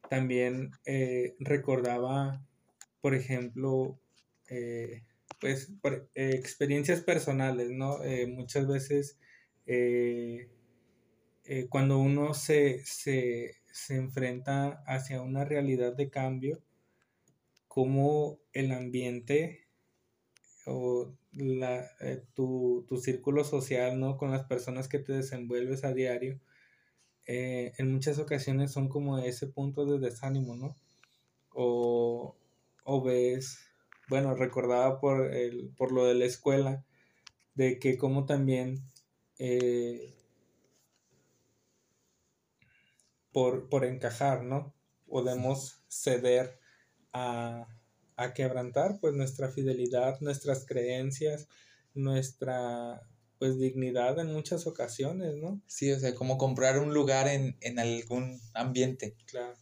también 0.09 0.71
eh, 0.87 1.37
recordaba, 1.39 2.43
por 3.01 3.15
ejemplo, 3.15 3.99
pues 5.41 5.71
experiencias 6.15 7.03
personales, 7.03 7.71
¿no? 7.71 7.99
muchas 8.29 8.67
veces 8.67 9.17
cuando 11.69 11.99
uno 11.99 12.35
se, 12.35 12.85
se, 12.85 13.60
se 13.73 13.97
enfrenta 13.97 14.83
hacia 14.87 15.23
una 15.23 15.45
realidad 15.45 15.95
de 15.95 16.11
cambio, 16.11 16.61
como 17.69 18.39
el 18.53 18.73
ambiente 18.73 19.67
o 20.67 21.13
la, 21.33 21.89
eh, 22.01 22.23
tu, 22.35 22.87
círculo 23.03 23.45
social, 23.45 23.99
¿no? 24.01 24.17
Con 24.17 24.31
las 24.31 24.45
personas 24.45 24.89
que 24.89 24.99
te 24.99 25.13
desenvuelves 25.13 25.85
a 25.85 25.93
diario, 25.93 26.41
eh, 27.27 27.73
en 27.79 27.93
muchas 27.93 28.19
ocasiones 28.19 28.73
son 28.73 28.89
como 28.89 29.19
ese 29.19 29.47
punto 29.47 29.87
de 29.87 29.99
desánimo, 29.99 30.57
¿no? 30.57 30.77
O, 31.53 32.37
ves, 33.05 33.61
bueno, 34.09 34.35
recordaba 34.35 35.01
por, 35.01 35.33
el, 35.33 35.71
por 35.77 35.93
lo 35.93 36.07
de 36.07 36.15
la 36.15 36.25
escuela, 36.25 36.85
de 37.55 37.79
que 37.79 37.97
como 37.97 38.27
también 38.27 38.83
eh, 39.39 40.20
por, 43.33 43.69
por 43.69 43.85
encajar, 43.85 44.43
¿no? 44.43 44.75
Podemos 45.07 45.83
ceder 45.89 46.59
a, 47.13 47.67
a 48.17 48.35
quebrantar 48.35 48.99
pues 49.01 49.15
nuestra 49.15 49.49
fidelidad, 49.49 50.21
nuestras 50.21 50.67
creencias, 50.67 51.49
nuestra 51.95 53.03
pues 53.39 53.59
dignidad 53.59 54.19
en 54.19 54.33
muchas 54.33 54.67
ocasiones, 54.67 55.37
¿no? 55.37 55.63
Sí, 55.67 55.91
o 55.93 55.99
sea, 55.99 56.15
como 56.15 56.37
comprar 56.37 56.79
un 56.79 56.93
lugar 56.93 57.27
en, 57.27 57.57
en 57.63 57.79
algún 57.79 58.39
ambiente. 58.53 59.17
Claro. 59.25 59.57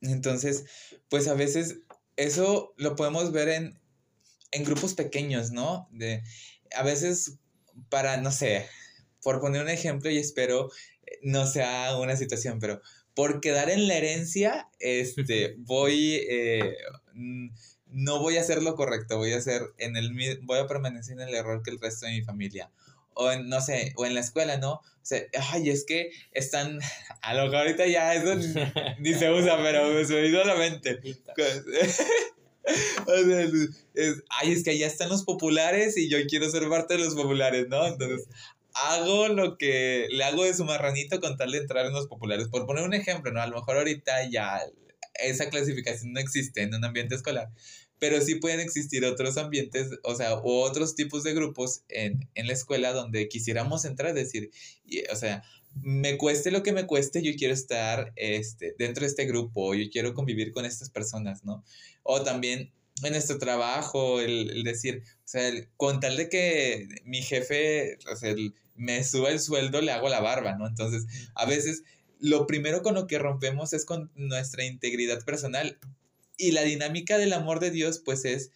Entonces, 0.00 0.64
pues 1.08 1.26
a 1.26 1.34
veces 1.34 1.80
eso 2.16 2.72
lo 2.76 2.94
podemos 2.94 3.32
ver 3.32 3.48
en, 3.48 3.80
en 4.52 4.64
grupos 4.64 4.94
pequeños, 4.94 5.50
¿no? 5.50 5.88
De, 5.90 6.22
a 6.76 6.84
veces 6.84 7.38
para, 7.88 8.18
no 8.18 8.30
sé, 8.30 8.66
por 9.20 9.40
poner 9.40 9.62
un 9.62 9.68
ejemplo 9.68 10.10
y 10.10 10.18
espero 10.18 10.70
no 11.24 11.46
sea 11.46 11.96
una 11.96 12.16
situación, 12.16 12.60
pero 12.60 12.80
por 13.14 13.40
quedar 13.40 13.70
en 13.70 13.88
la 13.88 13.96
herencia, 13.96 14.68
este, 14.78 15.54
voy, 15.58 16.20
eh, 16.28 16.76
no 17.86 18.20
voy 18.20 18.36
a 18.36 18.42
hacer 18.42 18.62
lo 18.62 18.74
correcto, 18.76 19.16
voy 19.16 19.32
a 19.32 19.38
hacer 19.38 19.62
en 19.78 19.96
el, 19.96 20.12
voy 20.42 20.58
a 20.58 20.66
permanecer 20.66 21.14
en 21.14 21.28
el 21.28 21.34
error 21.34 21.62
que 21.62 21.70
el 21.70 21.80
resto 21.80 22.06
de 22.06 22.12
mi 22.12 22.22
familia. 22.22 22.70
O 23.16 23.30
en, 23.30 23.48
no 23.48 23.60
sé, 23.60 23.92
o 23.96 24.06
en 24.06 24.14
la 24.14 24.20
escuela, 24.20 24.56
¿no? 24.56 24.72
O 24.72 25.06
sea, 25.06 25.22
ay, 25.52 25.70
es 25.70 25.84
que 25.84 26.10
están, 26.32 26.80
a 27.22 27.34
lo 27.34 27.50
que 27.50 27.56
ahorita 27.56 27.86
ya 27.86 28.14
eso 28.14 28.34
ni, 28.98 29.14
se 29.14 29.30
usa, 29.30 29.56
pero 29.62 30.04
se 30.04 30.14
me 30.14 30.28
hizo 30.28 30.42
la 30.44 30.56
mente. 30.56 30.98
ay, 34.30 34.52
es 34.52 34.64
que 34.64 34.76
ya 34.76 34.88
están 34.88 35.10
los 35.10 35.22
populares 35.22 35.96
y 35.96 36.08
yo 36.08 36.18
quiero 36.28 36.50
ser 36.50 36.68
parte 36.68 36.94
de 36.94 37.04
los 37.04 37.14
populares, 37.14 37.68
¿no? 37.68 37.86
Entonces, 37.86 38.26
hago 38.74 39.28
lo 39.28 39.56
que 39.56 40.08
le 40.10 40.24
hago 40.24 40.44
de 40.44 40.54
su 40.54 40.64
marranito 40.64 41.20
con 41.20 41.36
tal 41.36 41.52
de 41.52 41.58
entrar 41.58 41.86
en 41.86 41.92
los 41.92 42.06
populares. 42.06 42.48
Por 42.48 42.66
poner 42.66 42.84
un 42.84 42.94
ejemplo, 42.94 43.32
¿no? 43.32 43.40
A 43.40 43.46
lo 43.46 43.56
mejor 43.56 43.76
ahorita 43.76 44.28
ya 44.30 44.60
esa 45.14 45.48
clasificación 45.48 46.12
no 46.12 46.20
existe 46.20 46.62
en 46.62 46.74
un 46.74 46.84
ambiente 46.84 47.14
escolar, 47.14 47.50
pero 47.98 48.20
sí 48.20 48.36
pueden 48.36 48.60
existir 48.60 49.04
otros 49.04 49.36
ambientes, 49.38 49.90
o 50.02 50.14
sea, 50.14 50.36
u 50.38 50.50
otros 50.50 50.94
tipos 50.94 51.22
de 51.22 51.34
grupos 51.34 51.82
en, 51.88 52.28
en 52.34 52.46
la 52.48 52.52
escuela 52.52 52.92
donde 52.92 53.28
quisiéramos 53.28 53.84
entrar, 53.84 54.10
es 54.10 54.24
decir, 54.26 54.50
o 55.12 55.16
sea, 55.16 55.42
me 55.80 56.16
cueste 56.16 56.50
lo 56.50 56.62
que 56.62 56.72
me 56.72 56.86
cueste, 56.86 57.22
yo 57.22 57.32
quiero 57.36 57.54
estar 57.54 58.12
este, 58.16 58.74
dentro 58.78 59.02
de 59.02 59.08
este 59.08 59.26
grupo, 59.26 59.74
yo 59.74 59.88
quiero 59.90 60.14
convivir 60.14 60.52
con 60.52 60.64
estas 60.64 60.90
personas, 60.90 61.44
¿no? 61.44 61.64
O 62.02 62.22
también 62.22 62.72
en 63.02 63.12
nuestro 63.12 63.38
trabajo, 63.38 64.20
el, 64.20 64.62
decir, 64.62 65.02
o 65.04 65.22
sea, 65.24 65.50
con 65.76 66.00
tal 66.00 66.16
de 66.16 66.28
que 66.28 66.88
mi 67.04 67.22
jefe, 67.22 67.98
o 68.10 68.16
sea, 68.16 68.34
me 68.74 69.04
suba 69.04 69.30
el 69.30 69.40
sueldo, 69.40 69.80
le 69.80 69.92
hago 69.92 70.08
la 70.08 70.20
barba, 70.20 70.56
¿no? 70.56 70.66
Entonces, 70.66 71.06
a 71.34 71.46
veces 71.46 71.82
lo 72.18 72.46
primero 72.46 72.82
con 72.82 72.94
lo 72.94 73.06
que 73.06 73.18
rompemos 73.18 73.72
es 73.72 73.84
con 73.84 74.10
nuestra 74.14 74.64
integridad 74.64 75.24
personal. 75.24 75.78
Y 76.36 76.52
la 76.52 76.62
dinámica 76.62 77.18
del 77.18 77.32
amor 77.32 77.60
de 77.60 77.70
Dios, 77.70 78.00
pues 78.04 78.24
es, 78.24 78.50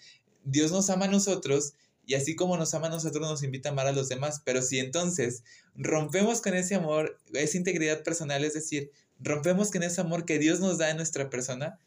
Dios 0.44 0.72
nos 0.72 0.90
ama 0.90 1.04
a 1.04 1.08
nosotros 1.08 1.74
y 2.06 2.14
así 2.14 2.34
como 2.34 2.56
nos 2.56 2.72
ama 2.72 2.86
a 2.86 2.90
nosotros, 2.90 3.28
nos 3.28 3.42
invita 3.42 3.68
a 3.68 3.72
amar 3.72 3.86
a 3.86 3.92
los 3.92 4.08
demás. 4.08 4.40
Pero 4.44 4.62
si 4.62 4.78
entonces 4.78 5.44
rompemos 5.74 6.40
con 6.40 6.54
ese 6.54 6.74
amor, 6.74 7.20
esa 7.34 7.58
integridad 7.58 8.02
personal, 8.02 8.44
es 8.44 8.54
decir, 8.54 8.90
rompemos 9.20 9.70
con 9.70 9.82
ese 9.82 10.00
amor 10.00 10.24
que 10.24 10.38
Dios 10.38 10.60
nos 10.60 10.78
da 10.78 10.90
en 10.90 10.96
nuestra 10.96 11.28
persona, 11.28 11.78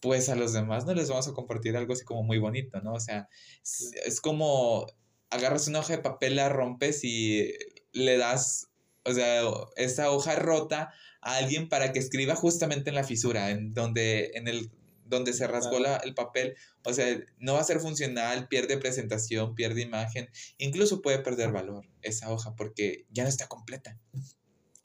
pues 0.00 0.28
a 0.28 0.34
los 0.34 0.52
demás 0.52 0.86
no 0.86 0.94
les 0.94 1.08
vamos 1.08 1.28
a 1.28 1.32
compartir 1.32 1.76
algo 1.76 1.92
así 1.92 2.04
como 2.04 2.22
muy 2.22 2.38
bonito, 2.38 2.80
¿no? 2.80 2.94
O 2.94 3.00
sea, 3.00 3.28
es, 3.62 4.20
como 4.20 4.86
agarras 5.30 5.68
una 5.68 5.80
hoja 5.80 5.96
de 5.96 6.02
papel, 6.02 6.36
la 6.36 6.48
rompes 6.48 7.04
y 7.04 7.52
le 7.96 8.18
das, 8.18 8.68
o 9.04 9.12
sea, 9.12 9.42
esa 9.76 10.10
hoja 10.10 10.36
rota 10.36 10.92
a 11.20 11.36
alguien 11.36 11.68
para 11.68 11.92
que 11.92 11.98
escriba 11.98 12.36
justamente 12.36 12.90
en 12.90 12.96
la 12.96 13.04
fisura, 13.04 13.50
en 13.50 13.72
donde, 13.72 14.32
en 14.34 14.48
el, 14.48 14.70
donde 15.06 15.32
se 15.32 15.46
rasgó 15.46 15.80
la, 15.80 15.96
el 15.96 16.14
papel. 16.14 16.56
O 16.84 16.92
sea, 16.92 17.18
no 17.38 17.54
va 17.54 17.60
a 17.60 17.64
ser 17.64 17.80
funcional, 17.80 18.48
pierde 18.48 18.78
presentación, 18.78 19.54
pierde 19.54 19.82
imagen, 19.82 20.28
incluso 20.58 21.02
puede 21.02 21.18
perder 21.18 21.52
valor 21.52 21.86
esa 22.02 22.30
hoja 22.30 22.54
porque 22.54 23.06
ya 23.10 23.22
no 23.22 23.28
está 23.28 23.48
completa. 23.48 23.98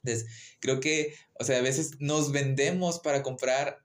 Entonces, 0.04 0.58
creo 0.60 0.80
que, 0.80 1.14
o 1.40 1.44
sea, 1.44 1.60
a 1.60 1.62
veces 1.62 1.92
nos 2.00 2.32
vendemos 2.32 3.00
para 3.00 3.22
comprar 3.22 3.84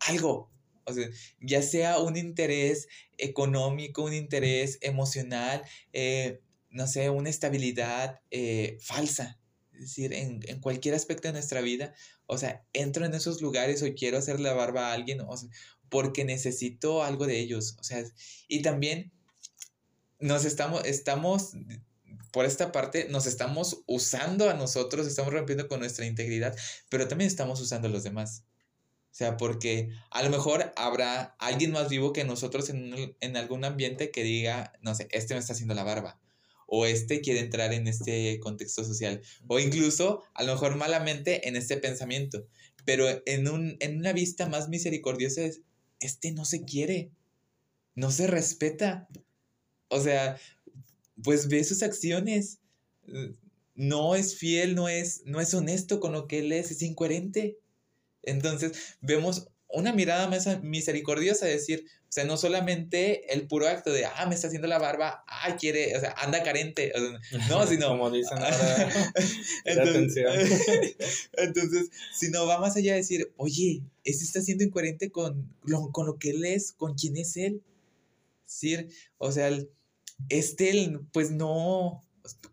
algo. 0.00 0.50
O 0.84 0.92
sea, 0.92 1.08
ya 1.40 1.62
sea 1.62 1.98
un 1.98 2.16
interés 2.16 2.88
económico, 3.18 4.02
un 4.02 4.14
interés 4.14 4.78
emocional, 4.82 5.62
eh, 5.92 6.40
no 6.72 6.86
sé, 6.86 7.10
una 7.10 7.30
estabilidad 7.30 8.20
eh, 8.30 8.78
falsa. 8.80 9.38
Es 9.72 9.80
decir, 9.80 10.12
en, 10.12 10.40
cualquier 10.60 10.94
aspecto 10.94 11.28
de 11.28 11.32
nuestra 11.32 11.60
vida, 11.60 11.94
o 12.26 12.38
sea, 12.38 12.64
entro 12.72 13.04
en 13.04 13.14
esos 13.14 13.40
lugares 13.40 13.82
o 13.82 13.94
quiero 13.94 14.18
hacer 14.18 14.40
la 14.40 14.52
barba 14.52 14.88
a 14.88 14.92
alguien, 14.92 15.20
o 15.20 15.36
sea, 15.36 15.48
porque 15.88 16.24
necesito 16.24 17.02
algo 17.02 17.26
de 17.26 17.38
ellos. 17.38 17.76
O 17.78 17.84
sea, 17.84 18.02
y 18.48 18.62
también 18.62 19.12
nos 20.18 20.44
estamos, 20.44 20.84
estamos, 20.84 21.52
por 22.32 22.44
esta 22.44 22.72
parte, 22.72 23.08
nos 23.10 23.26
estamos 23.26 23.82
usando 23.86 24.48
a 24.48 24.54
nosotros, 24.54 25.06
estamos 25.06 25.32
rompiendo 25.32 25.68
con 25.68 25.80
nuestra 25.80 26.06
integridad, 26.06 26.56
pero 26.88 27.08
también 27.08 27.28
estamos 27.28 27.60
usando 27.60 27.88
a 27.88 27.90
los 27.90 28.04
demás. 28.04 28.44
O 29.10 29.14
sea, 29.14 29.36
porque 29.36 29.90
a 30.10 30.22
lo 30.22 30.30
mejor 30.30 30.72
habrá 30.76 31.34
alguien 31.38 31.72
más 31.72 31.90
vivo 31.90 32.14
que 32.14 32.24
nosotros 32.24 32.70
en, 32.70 33.14
en, 33.20 33.36
algún 33.36 33.64
ambiente 33.64 34.10
que 34.10 34.22
diga, 34.22 34.72
no 34.80 34.94
sé, 34.94 35.08
este 35.10 35.34
me 35.34 35.40
está 35.40 35.52
haciendo 35.52 35.74
la 35.74 35.84
barba. 35.84 36.21
O 36.74 36.86
este 36.86 37.20
quiere 37.20 37.40
entrar 37.40 37.74
en 37.74 37.86
este 37.86 38.40
contexto 38.40 38.82
social. 38.82 39.20
O 39.46 39.60
incluso, 39.60 40.22
a 40.32 40.42
lo 40.42 40.52
mejor 40.52 40.76
malamente, 40.76 41.46
en 41.46 41.54
este 41.54 41.76
pensamiento. 41.76 42.46
Pero 42.86 43.04
en, 43.26 43.46
un, 43.46 43.76
en 43.80 43.98
una 43.98 44.14
vista 44.14 44.48
más 44.48 44.70
misericordiosa 44.70 45.42
es, 45.42 45.60
este 46.00 46.32
no 46.32 46.46
se 46.46 46.64
quiere. 46.64 47.10
No 47.94 48.10
se 48.10 48.26
respeta. 48.26 49.06
O 49.88 50.00
sea, 50.00 50.40
pues 51.22 51.48
ve 51.48 51.62
sus 51.62 51.82
acciones. 51.82 52.60
No 53.74 54.14
es 54.14 54.36
fiel, 54.36 54.74
no 54.74 54.88
es, 54.88 55.24
no 55.26 55.42
es 55.42 55.52
honesto 55.52 56.00
con 56.00 56.12
lo 56.12 56.26
que 56.26 56.38
él 56.38 56.52
es, 56.52 56.70
es 56.70 56.80
incoherente. 56.80 57.58
Entonces, 58.22 58.96
vemos 59.02 59.51
una 59.72 59.92
mirada 59.92 60.28
más 60.28 60.62
misericordiosa, 60.62 61.46
decir, 61.46 61.84
o 62.02 62.12
sea, 62.12 62.24
no 62.24 62.36
solamente 62.36 63.32
el 63.32 63.46
puro 63.46 63.66
acto 63.66 63.92
de, 63.92 64.04
ah, 64.04 64.26
me 64.26 64.34
está 64.34 64.48
haciendo 64.48 64.68
la 64.68 64.78
barba, 64.78 65.24
ah, 65.26 65.56
quiere, 65.56 65.96
o 65.96 66.00
sea, 66.00 66.14
anda 66.18 66.42
carente, 66.42 66.92
no, 67.48 67.66
sino... 67.66 67.88
Como 67.88 68.10
dicen 68.10 68.38
ahora, 68.38 69.14
entonces, 69.64 70.24
entonces, 71.32 71.90
sino 72.12 72.46
va 72.46 72.58
más 72.58 72.76
allá 72.76 72.92
de 72.92 72.98
decir, 72.98 73.32
oye, 73.36 73.82
ese 74.04 74.24
está 74.24 74.42
siendo 74.42 74.64
incoherente 74.64 75.10
con 75.10 75.54
lo, 75.64 75.90
con 75.90 76.06
lo 76.06 76.18
que 76.18 76.30
él 76.30 76.44
es, 76.44 76.72
con 76.72 76.94
quién 76.94 77.16
es 77.16 77.36
él. 77.36 77.62
decir, 78.46 78.88
o 79.18 79.32
sea, 79.32 79.50
este, 80.28 80.98
pues 81.12 81.30
no, 81.30 82.02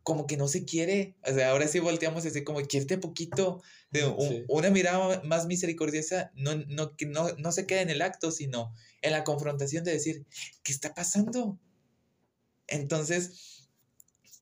como 0.03 0.27
que 0.27 0.37
no 0.37 0.47
se 0.47 0.65
quiere. 0.65 1.15
O 1.25 1.33
sea, 1.33 1.51
ahora 1.51 1.67
sí 1.67 1.79
volteamos 1.79 2.25
así 2.25 2.43
como, 2.43 2.61
quierte 2.61 2.97
poquito. 2.97 3.61
De 3.91 4.05
Una 4.47 4.69
mirada 4.69 5.21
más 5.23 5.47
misericordiosa 5.47 6.31
no, 6.35 6.55
no, 6.55 6.91
no, 7.07 7.29
no 7.37 7.51
se 7.51 7.65
queda 7.65 7.81
en 7.81 7.89
el 7.89 8.01
acto, 8.01 8.31
sino 8.31 8.73
en 9.01 9.11
la 9.11 9.23
confrontación 9.23 9.83
de 9.83 9.93
decir, 9.93 10.25
¿qué 10.63 10.71
está 10.71 10.93
pasando? 10.93 11.57
Entonces, 12.67 13.67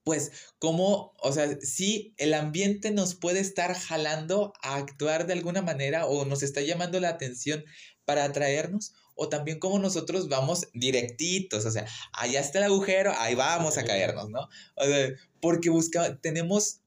pues, 0.03 0.31
como, 0.59 1.13
o 1.19 1.33
sea, 1.33 1.57
sí, 1.61 2.13
el 2.17 2.33
ambiente 2.33 2.91
nos 2.91 3.15
puede 3.15 3.41
estar 3.41 3.73
jalando 3.73 4.53
a 4.61 4.75
actuar 4.75 5.27
de 5.27 5.33
alguna 5.33 5.61
manera 5.61 6.05
o 6.05 6.25
nos 6.25 6.43
está 6.43 6.61
llamando 6.61 6.99
la 6.99 7.09
atención 7.09 7.65
para 8.05 8.23
atraernos, 8.23 8.93
o 9.15 9.27
también 9.27 9.59
como 9.59 9.79
nosotros 9.79 10.29
vamos 10.29 10.69
directitos, 10.73 11.65
o 11.65 11.71
sea, 11.71 11.85
allá 12.13 12.39
está 12.39 12.59
el 12.59 12.65
agujero, 12.65 13.11
ahí 13.17 13.35
vamos 13.35 13.77
a 13.77 13.83
caernos, 13.83 14.29
¿no? 14.29 14.47
O 14.77 14.85
sea, 14.85 15.09
porque 15.41 15.69
busca, 15.69 16.17
tenemos 16.21 16.79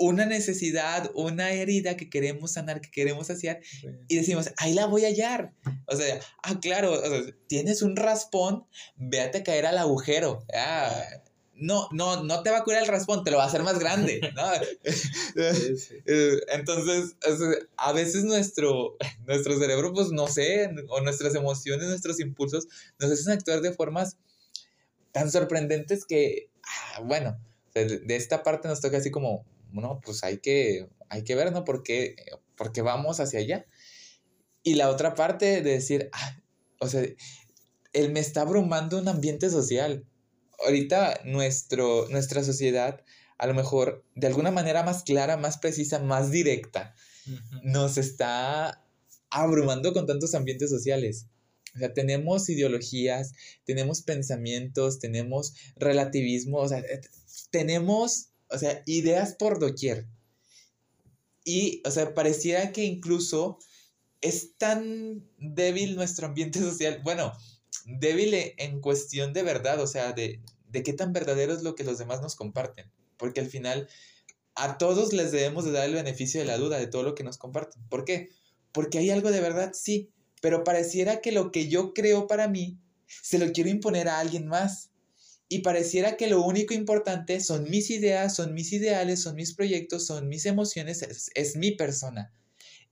una 0.00 0.24
necesidad, 0.24 1.10
una 1.14 1.52
herida 1.52 1.96
que 1.96 2.08
queremos 2.08 2.52
sanar, 2.52 2.80
que 2.80 2.90
queremos 2.90 3.26
saciar, 3.26 3.60
y 4.08 4.16
decimos, 4.16 4.50
ahí 4.56 4.72
la 4.72 4.86
voy 4.86 5.04
a 5.04 5.08
hallar. 5.08 5.52
O 5.86 5.94
sea, 5.94 6.18
ah, 6.42 6.58
claro, 6.58 7.00
tienes 7.46 7.82
un 7.82 7.96
raspón, 7.96 8.64
véate 8.96 9.42
caer 9.42 9.66
al 9.66 9.76
agujero. 9.76 10.44
Ah, 10.54 11.04
no, 11.52 11.88
no, 11.92 12.24
no 12.24 12.42
te 12.42 12.50
va 12.50 12.58
a 12.58 12.64
curar 12.64 12.82
el 12.82 12.88
raspón, 12.88 13.22
te 13.22 13.30
lo 13.30 13.36
va 13.36 13.44
a 13.44 13.46
hacer 13.46 13.62
más 13.62 13.78
grande, 13.78 14.20
eh, 15.36 16.40
Entonces, 16.48 17.16
a 17.76 17.92
veces 17.92 18.24
nuestro, 18.24 18.96
nuestro 19.26 19.58
cerebro, 19.58 19.92
pues 19.92 20.10
no 20.12 20.28
sé, 20.28 20.70
o 20.88 21.02
nuestras 21.02 21.34
emociones, 21.34 21.88
nuestros 21.88 22.18
impulsos, 22.20 22.66
nos 22.98 23.10
hacen 23.10 23.34
actuar 23.34 23.60
de 23.60 23.74
formas 23.74 24.16
tan 25.12 25.30
sorprendentes 25.30 26.06
que, 26.06 26.48
ah, 26.64 27.00
bueno, 27.04 27.38
de, 27.74 28.16
esta 28.16 28.42
parte 28.42 28.66
nos 28.66 28.80
toca 28.80 28.96
así 28.96 29.10
como, 29.10 29.44
no, 29.72 30.00
pues 30.04 30.24
hay 30.24 30.38
que, 30.38 30.88
hay 31.08 31.24
que 31.24 31.34
ver, 31.34 31.52
¿no? 31.52 31.64
Porque, 31.64 32.16
porque 32.56 32.82
vamos 32.82 33.20
hacia 33.20 33.40
allá. 33.40 33.66
Y 34.62 34.74
la 34.74 34.90
otra 34.90 35.14
parte 35.14 35.62
de 35.62 35.72
decir, 35.72 36.10
ah, 36.12 36.36
o 36.80 36.88
sea, 36.88 37.02
él 37.92 38.12
me 38.12 38.20
está 38.20 38.42
abrumando 38.42 38.98
un 38.98 39.08
ambiente 39.08 39.50
social 39.50 40.06
ahorita 40.64 41.20
nuestro, 41.24 42.08
nuestra 42.10 42.44
sociedad, 42.44 43.02
a 43.38 43.46
lo 43.46 43.54
mejor 43.54 44.04
de 44.14 44.26
alguna 44.26 44.50
manera 44.50 44.82
más 44.82 45.02
clara, 45.02 45.36
más 45.36 45.58
precisa, 45.58 45.98
más 45.98 46.30
directa, 46.30 46.94
nos 47.62 47.96
está 47.98 48.84
abrumando 49.30 49.92
con 49.92 50.06
tantos 50.06 50.34
ambientes 50.34 50.70
sociales. 50.70 51.26
O 51.74 51.78
sea, 51.78 51.94
tenemos 51.94 52.48
ideologías, 52.48 53.32
tenemos 53.64 54.02
pensamientos, 54.02 54.98
tenemos 54.98 55.54
relativismo, 55.76 56.58
o 56.58 56.68
sea, 56.68 56.82
tenemos, 57.50 58.29
o 58.50 58.58
sea, 58.58 58.82
ideas 58.86 59.34
por 59.34 59.58
doquier. 59.58 60.06
Y, 61.44 61.82
o 61.86 61.90
sea, 61.90 62.14
pareciera 62.14 62.72
que 62.72 62.84
incluso 62.84 63.58
es 64.20 64.56
tan 64.58 65.24
débil 65.38 65.96
nuestro 65.96 66.26
ambiente 66.26 66.58
social. 66.60 67.00
Bueno, 67.02 67.32
débil 67.86 68.34
e, 68.34 68.54
en 68.58 68.80
cuestión 68.80 69.32
de 69.32 69.42
verdad, 69.42 69.80
o 69.80 69.86
sea, 69.86 70.12
de, 70.12 70.40
de 70.68 70.82
qué 70.82 70.92
tan 70.92 71.12
verdadero 71.12 71.52
es 71.52 71.62
lo 71.62 71.74
que 71.74 71.84
los 71.84 71.98
demás 71.98 72.20
nos 72.20 72.36
comparten. 72.36 72.90
Porque 73.16 73.40
al 73.40 73.48
final 73.48 73.88
a 74.54 74.78
todos 74.78 75.12
les 75.12 75.32
debemos 75.32 75.64
de 75.64 75.72
dar 75.72 75.86
el 75.86 75.94
beneficio 75.94 76.40
de 76.40 76.46
la 76.46 76.58
duda 76.58 76.78
de 76.78 76.86
todo 76.86 77.02
lo 77.02 77.14
que 77.14 77.24
nos 77.24 77.38
comparten. 77.38 77.82
¿Por 77.88 78.04
qué? 78.04 78.28
Porque 78.72 78.98
hay 78.98 79.10
algo 79.10 79.30
de 79.30 79.40
verdad, 79.40 79.72
sí, 79.74 80.10
pero 80.40 80.64
pareciera 80.64 81.20
que 81.20 81.32
lo 81.32 81.50
que 81.50 81.68
yo 81.68 81.92
creo 81.94 82.26
para 82.26 82.48
mí 82.48 82.78
se 83.06 83.38
lo 83.38 83.50
quiero 83.52 83.70
imponer 83.70 84.08
a 84.08 84.18
alguien 84.18 84.46
más. 84.46 84.89
Y 85.52 85.58
pareciera 85.58 86.16
que 86.16 86.28
lo 86.28 86.42
único 86.42 86.74
importante 86.74 87.40
son 87.40 87.68
mis 87.68 87.90
ideas, 87.90 88.36
son 88.36 88.54
mis 88.54 88.72
ideales, 88.72 89.20
son 89.20 89.34
mis 89.34 89.52
proyectos, 89.52 90.06
son 90.06 90.28
mis 90.28 90.46
emociones, 90.46 91.02
es, 91.02 91.28
es 91.34 91.56
mi 91.56 91.72
persona. 91.72 92.32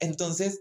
Entonces, 0.01 0.61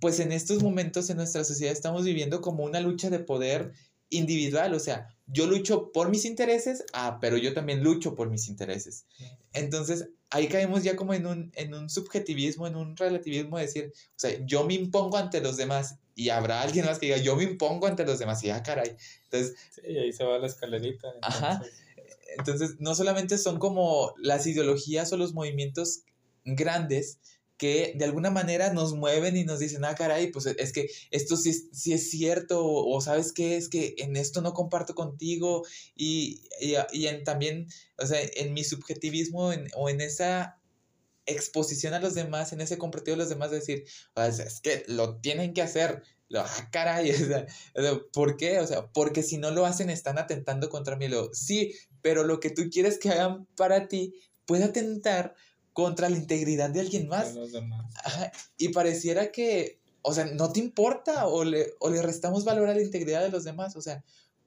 pues 0.00 0.20
en 0.20 0.32
estos 0.32 0.62
momentos 0.62 1.08
en 1.08 1.16
nuestra 1.16 1.42
sociedad 1.42 1.72
estamos 1.72 2.04
viviendo 2.04 2.42
como 2.42 2.62
una 2.62 2.80
lucha 2.80 3.08
de 3.08 3.20
poder 3.20 3.72
individual, 4.10 4.74
o 4.74 4.80
sea, 4.80 5.08
yo 5.26 5.46
lucho 5.46 5.92
por 5.92 6.10
mis 6.10 6.26
intereses, 6.26 6.84
ah, 6.92 7.18
pero 7.20 7.38
yo 7.38 7.54
también 7.54 7.82
lucho 7.82 8.14
por 8.14 8.28
mis 8.28 8.48
intereses. 8.48 9.06
Entonces, 9.52 10.08
ahí 10.28 10.48
caemos 10.48 10.84
ya 10.84 10.94
como 10.94 11.14
en 11.14 11.26
un, 11.26 11.52
en 11.54 11.72
un 11.72 11.88
subjetivismo, 11.88 12.66
en 12.66 12.76
un 12.76 12.96
relativismo 12.96 13.56
de 13.56 13.64
decir, 13.64 13.92
o 13.94 14.14
sea, 14.16 14.38
yo 14.44 14.64
me 14.64 14.74
impongo 14.74 15.16
ante 15.16 15.40
los 15.40 15.56
demás 15.56 15.96
y 16.14 16.28
habrá 16.28 16.62
alguien 16.62 16.86
más 16.86 16.98
que 16.98 17.06
diga, 17.06 17.18
yo 17.18 17.36
me 17.36 17.44
impongo 17.44 17.86
ante 17.86 18.04
los 18.04 18.18
demás 18.18 18.42
y 18.44 18.48
ya, 18.48 18.56
ah, 18.56 18.62
caray. 18.62 18.96
Entonces, 19.24 19.56
sí, 19.70 19.98
ahí 19.98 20.12
se 20.12 20.24
va 20.24 20.38
la 20.38 20.46
escalerita. 20.46 21.08
Ajá. 21.22 21.62
Entonces, 22.38 22.76
no 22.78 22.94
solamente 22.94 23.38
son 23.38 23.58
como 23.58 24.14
las 24.18 24.46
ideologías 24.46 25.12
o 25.12 25.16
los 25.16 25.34
movimientos 25.34 26.02
grandes, 26.44 27.18
que 27.56 27.94
de 27.96 28.04
alguna 28.04 28.30
manera 28.30 28.72
nos 28.72 28.94
mueven 28.94 29.36
y 29.36 29.44
nos 29.44 29.60
dicen, 29.60 29.84
ah, 29.84 29.94
caray, 29.94 30.32
pues 30.32 30.46
es 30.46 30.72
que 30.72 30.88
esto 31.10 31.36
sí, 31.36 31.52
sí 31.72 31.92
es 31.92 32.10
cierto, 32.10 32.64
o, 32.64 33.00
sabes 33.00 33.32
qué, 33.32 33.56
es 33.56 33.68
que 33.68 33.94
en 33.98 34.16
esto 34.16 34.40
no 34.40 34.54
comparto 34.54 34.94
contigo, 34.94 35.64
y, 35.94 36.42
y, 36.60 37.06
en, 37.06 37.22
también, 37.22 37.68
o 37.98 38.06
sea, 38.06 38.18
en 38.34 38.52
mi 38.52 38.64
subjetivismo 38.64 39.52
o 39.76 39.88
en 39.88 40.00
esa 40.00 40.58
exposición 41.26 41.94
a 41.94 42.00
los 42.00 42.14
demás, 42.14 42.52
en 42.52 42.60
ese 42.60 42.78
compartido 42.78 43.14
a 43.14 43.18
los 43.18 43.28
demás, 43.28 43.50
decir, 43.50 43.84
es 44.16 44.60
que 44.60 44.84
lo 44.88 45.16
tienen 45.16 45.54
que 45.54 45.62
hacer, 45.62 46.02
lo, 46.28 46.40
ah, 46.40 46.68
caray, 46.70 47.10
o 47.12 47.26
sea, 47.26 47.46
¿por 48.12 48.36
qué? 48.36 48.60
O 48.60 48.66
sea, 48.66 48.86
porque 48.92 49.22
si 49.22 49.38
no 49.38 49.50
lo 49.50 49.66
hacen 49.66 49.90
están 49.90 50.18
atentando 50.18 50.68
contra 50.68 50.96
mí, 50.96 51.08
lo, 51.08 51.32
sí, 51.34 51.74
pero 52.02 52.24
lo 52.24 52.40
que 52.40 52.50
tú 52.50 52.68
quieres 52.70 52.98
que 52.98 53.10
hagan 53.10 53.46
para 53.56 53.88
ti 53.88 54.14
puede 54.46 54.64
atentar 54.64 55.34
contra 55.72 56.08
la 56.08 56.16
integridad 56.16 56.70
de 56.70 56.80
alguien 56.80 57.08
más. 57.08 57.34
y 58.56 58.68
pareciera 58.68 59.32
que, 59.32 59.80
o 60.02 60.12
sea, 60.14 60.26
no 60.26 60.52
te 60.52 60.60
importa 60.60 61.26
o 61.26 61.44
le, 61.44 61.74
o 61.80 61.90
le 61.90 62.02
restamos 62.02 62.44
valor 62.44 62.68
a 62.68 62.74
la 62.74 62.82
integridad 62.82 63.22
de 63.22 63.30
los 63.30 63.44
demás, 63.44 63.74
o 63.76 63.82
sea, 63.82 64.04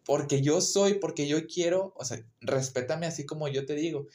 porque 0.08 0.42
yo 0.42 0.62
soy, 0.62 0.96
porque 0.96 1.28
yo 1.28 1.48
quiero, 1.48 1.94
o 1.98 2.06
sea, 2.06 2.24
respétame 2.40 3.08
así 3.08 3.26
como 3.26 3.50
yo 3.50 3.66
te 3.66 3.76
digo. 3.76 4.08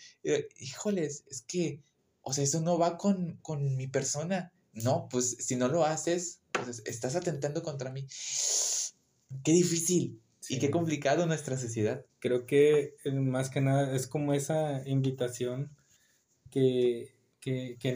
Híjoles, 0.59 1.25
es 1.31 1.42
que, 1.42 1.81
o 2.22 2.32
sea, 2.32 2.44
eso 2.44 2.61
no 2.61 2.78
va 2.78 2.96
con, 2.96 3.38
con 3.42 3.76
mi 3.76 3.87
persona. 3.87 4.52
No, 4.72 5.08
pues 5.11 5.37
si 5.38 5.56
no 5.56 5.68
lo 5.68 5.85
haces, 5.85 6.40
pues 6.52 6.82
estás 6.87 7.16
atentando 7.16 7.62
contra 7.62 7.90
mí. 7.90 8.06
Qué 9.44 9.52
difícil 9.52 10.20
y 10.48 10.58
qué 10.58 10.70
complicado 10.70 11.26
nuestra 11.26 11.56
sociedad. 11.56 12.04
Creo 12.18 12.46
que 12.46 12.96
eh, 13.04 13.12
más 13.12 13.50
que 13.50 13.61
nada 13.61 13.94
es 13.94 14.06
como 14.06 14.35
esa 14.35 14.87
invitación 14.88 15.70
que, 16.50 17.14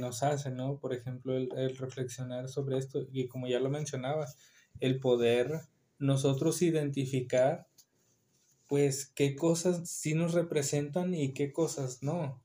nos 0.00 0.22
hace, 0.22 0.50
¿no? 0.50 0.78
Por 0.78 0.94
ejemplo, 0.94 1.36
el, 1.36 1.76
reflexionar 1.76 2.48
sobre 2.48 2.78
esto 2.78 3.06
y 3.12 3.28
como 3.28 3.46
ya 3.46 3.60
lo 3.60 3.70
mencionabas, 3.70 4.36
el 4.80 4.98
poder 4.98 5.60
nosotros 5.98 6.62
identificar, 6.62 7.66
pues, 8.66 9.06
qué 9.06 9.36
cosas 9.36 9.88
sí 9.88 10.14
nos 10.14 10.34
representan 10.34 11.14
y 11.14 11.32
qué 11.32 11.52
cosas 11.52 12.02
no. 12.02 12.42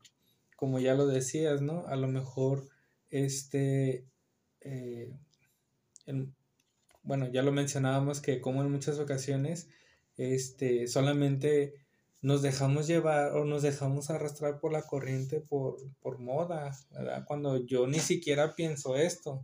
Como 0.62 0.78
ya 0.78 0.94
lo 0.94 1.08
decías, 1.08 1.60
¿no? 1.60 1.88
A 1.88 1.96
lo 1.96 2.08
mejor, 2.08 2.70
este, 3.10 4.06
eh, 4.60 5.12
bueno, 7.02 7.32
ya 7.32 7.42
lo 7.42 7.52
mencionábamos 7.52 8.22
que 8.22 8.42
como 8.42 8.62
en 8.62 8.72
muchas 8.72 9.00
ocasiones, 9.00 9.70
este, 10.18 10.86
solamente 10.86 11.74
nos 12.22 12.44
dejamos 12.44 12.86
llevar 12.86 13.36
o 13.36 13.44
nos 13.44 13.64
dejamos 13.64 14.12
arrastrar 14.12 14.60
por 14.60 14.72
la 14.72 14.84
corriente 14.84 15.42
por, 15.42 15.78
por 16.00 16.20
moda, 16.20 16.78
¿verdad? 16.92 17.26
Cuando 17.26 17.66
yo 17.66 17.88
ni 17.88 17.98
siquiera 17.98 18.54
pienso 18.54 18.96
esto, 18.98 19.44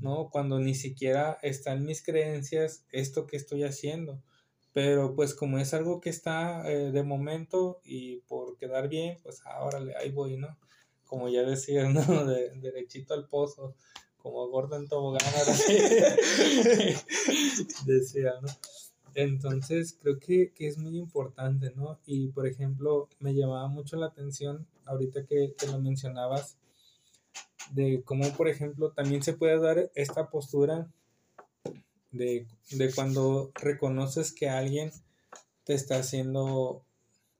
¿no? 0.00 0.30
Cuando 0.30 0.60
ni 0.60 0.74
siquiera 0.74 1.38
está 1.42 1.74
en 1.74 1.84
mis 1.84 2.02
creencias 2.02 2.86
esto 2.90 3.26
que 3.26 3.36
estoy 3.36 3.64
haciendo. 3.64 4.22
Pero 4.74 5.14
pues 5.14 5.34
como 5.34 5.58
es 5.58 5.72
algo 5.72 6.00
que 6.00 6.10
está 6.10 6.68
eh, 6.70 6.90
de 6.90 7.02
momento 7.04 7.80
y 7.84 8.16
por 8.22 8.58
quedar 8.58 8.88
bien, 8.88 9.18
pues 9.22 9.40
ahora 9.46 9.78
ahí 9.98 10.10
voy, 10.10 10.36
¿no? 10.36 10.58
Como 11.06 11.28
ya 11.28 11.44
decía, 11.44 11.88
¿no? 11.90 12.26
De, 12.26 12.50
derechito 12.56 13.14
al 13.14 13.28
pozo, 13.28 13.76
como 14.18 14.48
gordo 14.48 14.76
en 14.76 14.88
tobogán, 14.88 15.22
decía, 17.86 18.34
¿no? 18.42 18.48
Entonces, 19.14 19.96
creo 20.02 20.18
que, 20.18 20.52
es 20.58 20.76
muy 20.76 20.98
importante, 20.98 21.72
¿no? 21.76 22.00
Y, 22.04 22.28
por 22.28 22.48
ejemplo, 22.48 23.08
me 23.20 23.32
llamaba 23.32 23.68
mucho 23.68 23.96
la 23.96 24.06
atención, 24.06 24.66
ahorita 24.86 25.24
que, 25.24 25.54
que 25.56 25.66
lo 25.68 25.78
mencionabas, 25.78 26.56
de 27.70 28.02
cómo, 28.04 28.28
por 28.32 28.48
ejemplo, 28.48 28.90
también 28.90 29.22
se 29.22 29.34
puede 29.34 29.60
dar 29.60 29.92
esta 29.94 30.30
postura 30.30 30.88
de, 32.14 32.46
cuando 32.94 33.50
reconoces 33.54 34.32
que 34.32 34.48
alguien 34.48 34.92
te 35.64 35.74
está 35.74 35.98
haciendo 35.98 36.84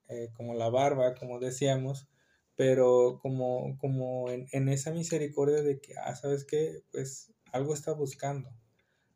eh, 0.09 0.31
como 0.37 0.55
la 0.55 0.69
barba, 0.69 1.15
como 1.15 1.39
decíamos, 1.39 2.09
pero 2.57 3.19
como, 3.23 3.79
como 3.79 4.31
en, 4.31 4.47
en, 4.53 4.69
esa 4.69 4.91
misericordia 4.91 5.63
de 5.63 5.81
que, 5.81 5.95
ah, 5.97 6.15
¿sabes 6.15 6.45
qué? 6.45 6.83
Pues 6.93 7.33
algo 7.53 7.75
está 7.75 7.93
buscando, 7.93 8.51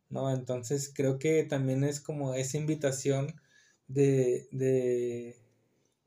¿no? 0.08 0.30
Entonces 0.32 0.92
creo 0.94 1.18
que 1.18 1.42
también 1.44 1.84
es 1.84 2.00
como 2.00 2.34
esa 2.34 2.56
invitación 2.56 3.40
de, 3.86 4.48
de 4.52 5.36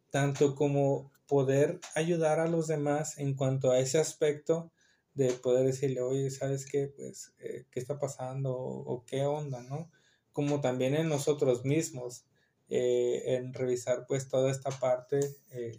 tanto 0.09 0.55
como 0.55 1.11
poder 1.27 1.79
ayudar 1.95 2.39
a 2.39 2.47
los 2.47 2.67
demás 2.67 3.17
en 3.17 3.35
cuanto 3.35 3.71
a 3.71 3.79
ese 3.79 3.99
aspecto 3.99 4.71
de 5.13 5.33
poder 5.33 5.65
decirle, 5.65 6.01
oye, 6.01 6.29
¿sabes 6.31 6.65
qué? 6.65 6.87
Pues, 6.87 7.33
eh, 7.39 7.65
¿qué 7.71 7.79
está 7.79 7.99
pasando? 7.99 8.53
O, 8.55 9.03
qué 9.05 9.23
onda, 9.25 9.61
¿no? 9.63 9.91
Como 10.31 10.61
también 10.61 10.95
en 10.95 11.09
nosotros 11.09 11.65
mismos, 11.65 12.25
eh, 12.69 13.35
en 13.35 13.53
revisar 13.53 14.05
pues 14.07 14.29
toda 14.29 14.49
esta 14.49 14.69
parte 14.69 15.19
eh, 15.51 15.77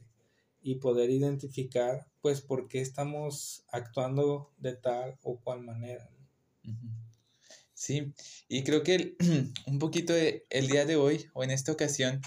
y 0.60 0.74
poder 0.74 1.08
identificar 1.08 2.06
pues 2.20 2.42
por 2.42 2.68
qué 2.68 2.82
estamos 2.82 3.64
actuando 3.68 4.52
de 4.58 4.76
tal 4.76 5.18
o 5.22 5.40
cual 5.40 5.62
manera. 5.62 6.10
Sí, 7.72 8.12
y 8.46 8.62
creo 8.62 8.82
que 8.82 9.16
un 9.66 9.78
poquito 9.78 10.14
el 10.14 10.68
día 10.68 10.84
de 10.84 10.96
hoy 10.96 11.26
o 11.32 11.42
en 11.42 11.50
esta 11.50 11.72
ocasión, 11.72 12.20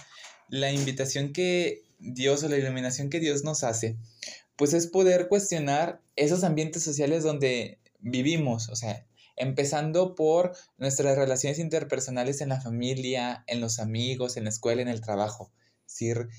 la 0.50 0.72
invitación 0.72 1.32
que 1.32 1.84
Dios 2.00 2.44
o 2.44 2.50
la 2.50 2.58
iluminación 2.58 3.10
que 3.10 3.20
Dios 3.20 3.44
nos 3.44 3.64
hace, 3.64 3.98
pues 4.56 4.74
es 4.74 4.88
poder 4.88 5.28
cuestionar 5.28 6.02
esos 6.16 6.44
ambientes 6.44 6.84
sociales 6.84 7.24
donde 7.24 7.80
vivimos, 8.00 8.70
o 8.70 8.76
sea, 8.76 9.06
empezando 9.36 10.16
por 10.16 10.56
nuestras 10.78 11.18
relaciones 11.18 11.60
interpersonales 11.60 12.42
en 12.42 12.50
la 12.50 12.62
familia, 12.62 13.44
en 13.48 13.62
los 13.62 13.80
amigos, 13.80 14.38
en 14.38 14.46
la 14.46 14.50
escuela, 14.50 14.82
en 14.82 14.88
el 14.88 15.02
trabajo. 15.02 15.52
Es 15.86 15.94
decir, 15.94 16.30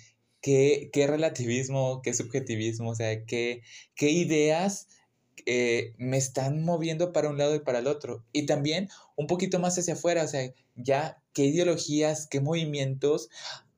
qué, 0.41 0.91
qué 0.93 1.07
relativismo, 1.07 2.01
qué 2.03 2.15
subjetivismo, 2.15 2.91
o 2.91 2.95
sea, 2.95 3.25
qué, 3.25 3.63
qué 3.95 4.11
ideas 4.11 4.89
eh, 5.45 5.95
me 5.99 6.17
están 6.17 6.65
moviendo 6.65 7.13
para 7.13 7.29
un 7.29 7.37
lado 7.37 7.55
y 7.55 7.61
para 7.61 7.81
el 7.81 7.87
otro. 7.87 8.25
Y 8.33 8.47
también 8.47 8.89
un 9.17 9.27
poquito 9.27 9.59
más 9.59 9.79
hacia 9.79 9.95
afuera, 9.95 10.25
o 10.25 10.29
sea, 10.29 10.51
ya 10.75 11.23
qué 11.35 11.45
ideologías, 11.45 12.27
qué 12.27 12.41
movimientos 12.41 13.29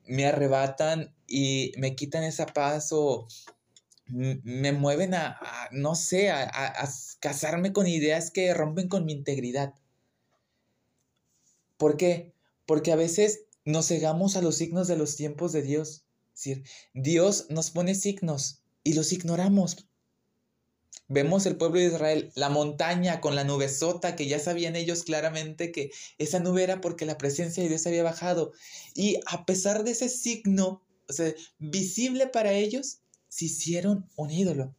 me 0.04 0.26
arrebatan 0.26 1.14
y 1.26 1.72
me 1.76 1.94
quitan 1.94 2.22
esa 2.22 2.46
paz 2.46 2.88
o 2.92 3.26
me 4.08 4.72
mueven 4.72 5.14
a, 5.14 5.38
no 5.72 5.94
sé, 5.94 6.30
a, 6.30 6.88
casarme 7.20 7.72
con 7.72 7.86
ideas 7.86 8.30
que 8.30 8.52
rompen 8.54 8.88
con 8.88 9.04
mi 9.04 9.12
integridad. 9.12 9.74
¿Por 11.76 11.96
qué? 11.96 12.32
Porque 12.66 12.92
a 12.92 12.96
veces 12.96 13.44
nos 13.64 13.88
cegamos 13.88 14.36
a 14.36 14.42
los 14.42 14.56
signos 14.56 14.88
de 14.88 14.96
los 14.96 15.16
tiempos 15.16 15.52
de 15.52 15.62
Dios. 15.62 16.04
Es 16.34 16.44
decir, 16.44 16.64
Dios 16.94 17.46
nos 17.50 17.70
pone 17.70 17.94
signos 17.94 18.62
y 18.84 18.94
los 18.94 19.12
ignoramos 19.12 19.88
Vemos 21.10 21.46
el 21.46 21.56
pueblo 21.56 21.80
de 21.80 21.86
Israel, 21.86 22.30
la 22.34 22.50
montaña 22.50 23.22
con 23.22 23.34
la 23.34 23.42
nube 23.42 23.70
sota, 23.70 24.14
que 24.14 24.26
ya 24.26 24.38
sabían 24.38 24.76
ellos 24.76 25.04
claramente 25.04 25.72
que 25.72 25.90
esa 26.18 26.38
nube 26.38 26.62
era 26.62 26.82
porque 26.82 27.06
la 27.06 27.16
presencia 27.16 27.62
de 27.62 27.70
Dios 27.70 27.86
había 27.86 28.02
bajado. 28.02 28.52
Y 28.94 29.18
a 29.26 29.46
pesar 29.46 29.84
de 29.84 29.92
ese 29.92 30.10
signo, 30.10 30.82
o 31.08 31.12
sea, 31.14 31.32
visible 31.58 32.26
para 32.26 32.52
ellos, 32.52 33.00
se 33.28 33.46
hicieron 33.46 34.08
un 34.16 34.30
ídolo. 34.30 34.74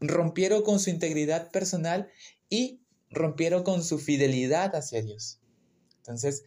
Rompieron 0.00 0.62
con 0.62 0.80
su 0.80 0.90
integridad 0.90 1.50
personal 1.50 2.08
y 2.48 2.80
rompieron 3.10 3.62
con 3.62 3.82
su 3.84 3.98
fidelidad 3.98 4.74
hacia 4.74 5.02
Dios. 5.02 5.40
Entonces, 5.98 6.44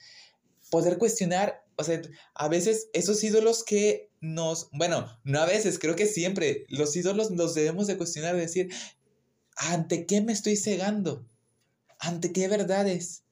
poder 0.69 0.97
cuestionar, 0.97 1.63
o 1.75 1.83
sea, 1.83 2.01
a 2.35 2.47
veces 2.47 2.89
esos 2.93 3.23
ídolos 3.23 3.63
que 3.63 4.09
nos, 4.21 4.69
bueno, 4.71 5.19
no 5.23 5.39
a 5.39 5.45
veces, 5.45 5.79
creo 5.79 5.95
que 5.95 6.05
siempre, 6.05 6.65
los 6.69 6.95
ídolos 6.95 7.31
los 7.31 7.55
debemos 7.55 7.87
de 7.87 7.97
cuestionar, 7.97 8.35
decir, 8.35 8.69
¿ante 9.55 10.05
qué 10.05 10.21
me 10.21 10.33
estoy 10.33 10.55
cegando? 10.55 11.25
¿Ante 11.99 12.31
qué 12.31 12.47
verdades? 12.47 13.23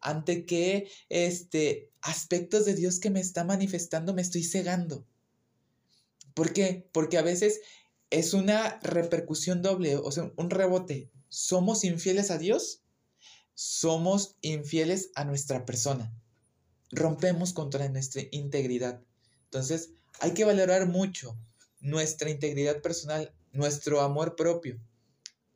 ¿Ante 0.00 0.44
qué 0.44 0.88
este, 1.08 1.90
aspectos 2.02 2.64
de 2.66 2.74
Dios 2.74 3.00
que 3.00 3.10
me 3.10 3.20
está 3.20 3.44
manifestando 3.44 4.14
me 4.14 4.22
estoy 4.22 4.44
cegando? 4.44 5.06
¿Por 6.34 6.52
qué? 6.52 6.88
Porque 6.92 7.18
a 7.18 7.22
veces 7.22 7.60
es 8.10 8.34
una 8.34 8.78
repercusión 8.82 9.62
doble, 9.62 9.96
o 9.96 10.10
sea, 10.12 10.32
un 10.36 10.50
rebote. 10.50 11.10
¿Somos 11.28 11.84
infieles 11.84 12.30
a 12.30 12.38
Dios? 12.38 12.82
Somos 13.54 14.36
infieles 14.40 15.10
a 15.14 15.24
nuestra 15.24 15.64
persona. 15.64 16.12
Rompemos 16.90 17.52
contra 17.52 17.88
nuestra 17.88 18.22
integridad. 18.30 19.02
Entonces, 19.44 19.90
hay 20.20 20.32
que 20.32 20.44
valorar 20.44 20.86
mucho 20.86 21.38
nuestra 21.80 22.30
integridad 22.30 22.82
personal, 22.82 23.34
nuestro 23.52 24.00
amor 24.00 24.36
propio, 24.36 24.80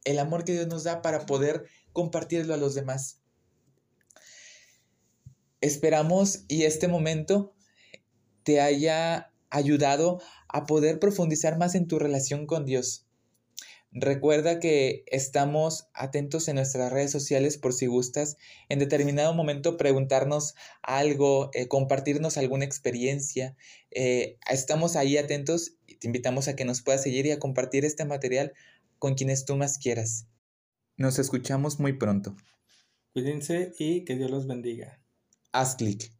el 0.04 0.18
amor 0.18 0.44
que 0.44 0.52
Dios 0.52 0.68
nos 0.68 0.84
da 0.84 1.02
para 1.02 1.26
poder 1.26 1.64
compartirlo 1.92 2.54
a 2.54 2.58
los 2.58 2.74
demás. 2.74 3.20
Esperamos 5.60 6.44
y 6.48 6.64
este 6.64 6.86
momento 6.86 7.54
te 8.44 8.60
haya 8.60 9.32
ayudado 9.50 10.20
a 10.48 10.66
poder 10.66 10.98
profundizar 10.98 11.58
más 11.58 11.74
en 11.74 11.86
tu 11.86 11.98
relación 11.98 12.46
con 12.46 12.64
Dios. 12.64 13.08
Recuerda 13.90 14.60
que 14.60 15.04
estamos 15.06 15.88
atentos 15.94 16.46
en 16.48 16.56
nuestras 16.56 16.92
redes 16.92 17.10
sociales 17.10 17.56
por 17.56 17.72
si 17.72 17.86
gustas 17.86 18.36
en 18.68 18.78
determinado 18.80 19.32
momento 19.32 19.78
preguntarnos 19.78 20.54
algo, 20.82 21.50
eh, 21.54 21.68
compartirnos 21.68 22.36
alguna 22.36 22.66
experiencia. 22.66 23.56
Eh, 23.90 24.36
estamos 24.50 24.94
ahí 24.94 25.16
atentos 25.16 25.76
y 25.86 25.96
te 25.96 26.06
invitamos 26.06 26.48
a 26.48 26.56
que 26.56 26.66
nos 26.66 26.82
puedas 26.82 27.02
seguir 27.02 27.24
y 27.26 27.30
a 27.30 27.38
compartir 27.38 27.86
este 27.86 28.04
material 28.04 28.52
con 28.98 29.14
quienes 29.14 29.46
tú 29.46 29.56
más 29.56 29.78
quieras. 29.78 30.26
Nos 30.98 31.18
escuchamos 31.18 31.80
muy 31.80 31.94
pronto. 31.94 32.36
Cuídense 33.14 33.72
y 33.78 34.04
que 34.04 34.16
Dios 34.16 34.30
los 34.30 34.46
bendiga. 34.46 35.00
Haz 35.52 35.76
clic. 35.76 36.17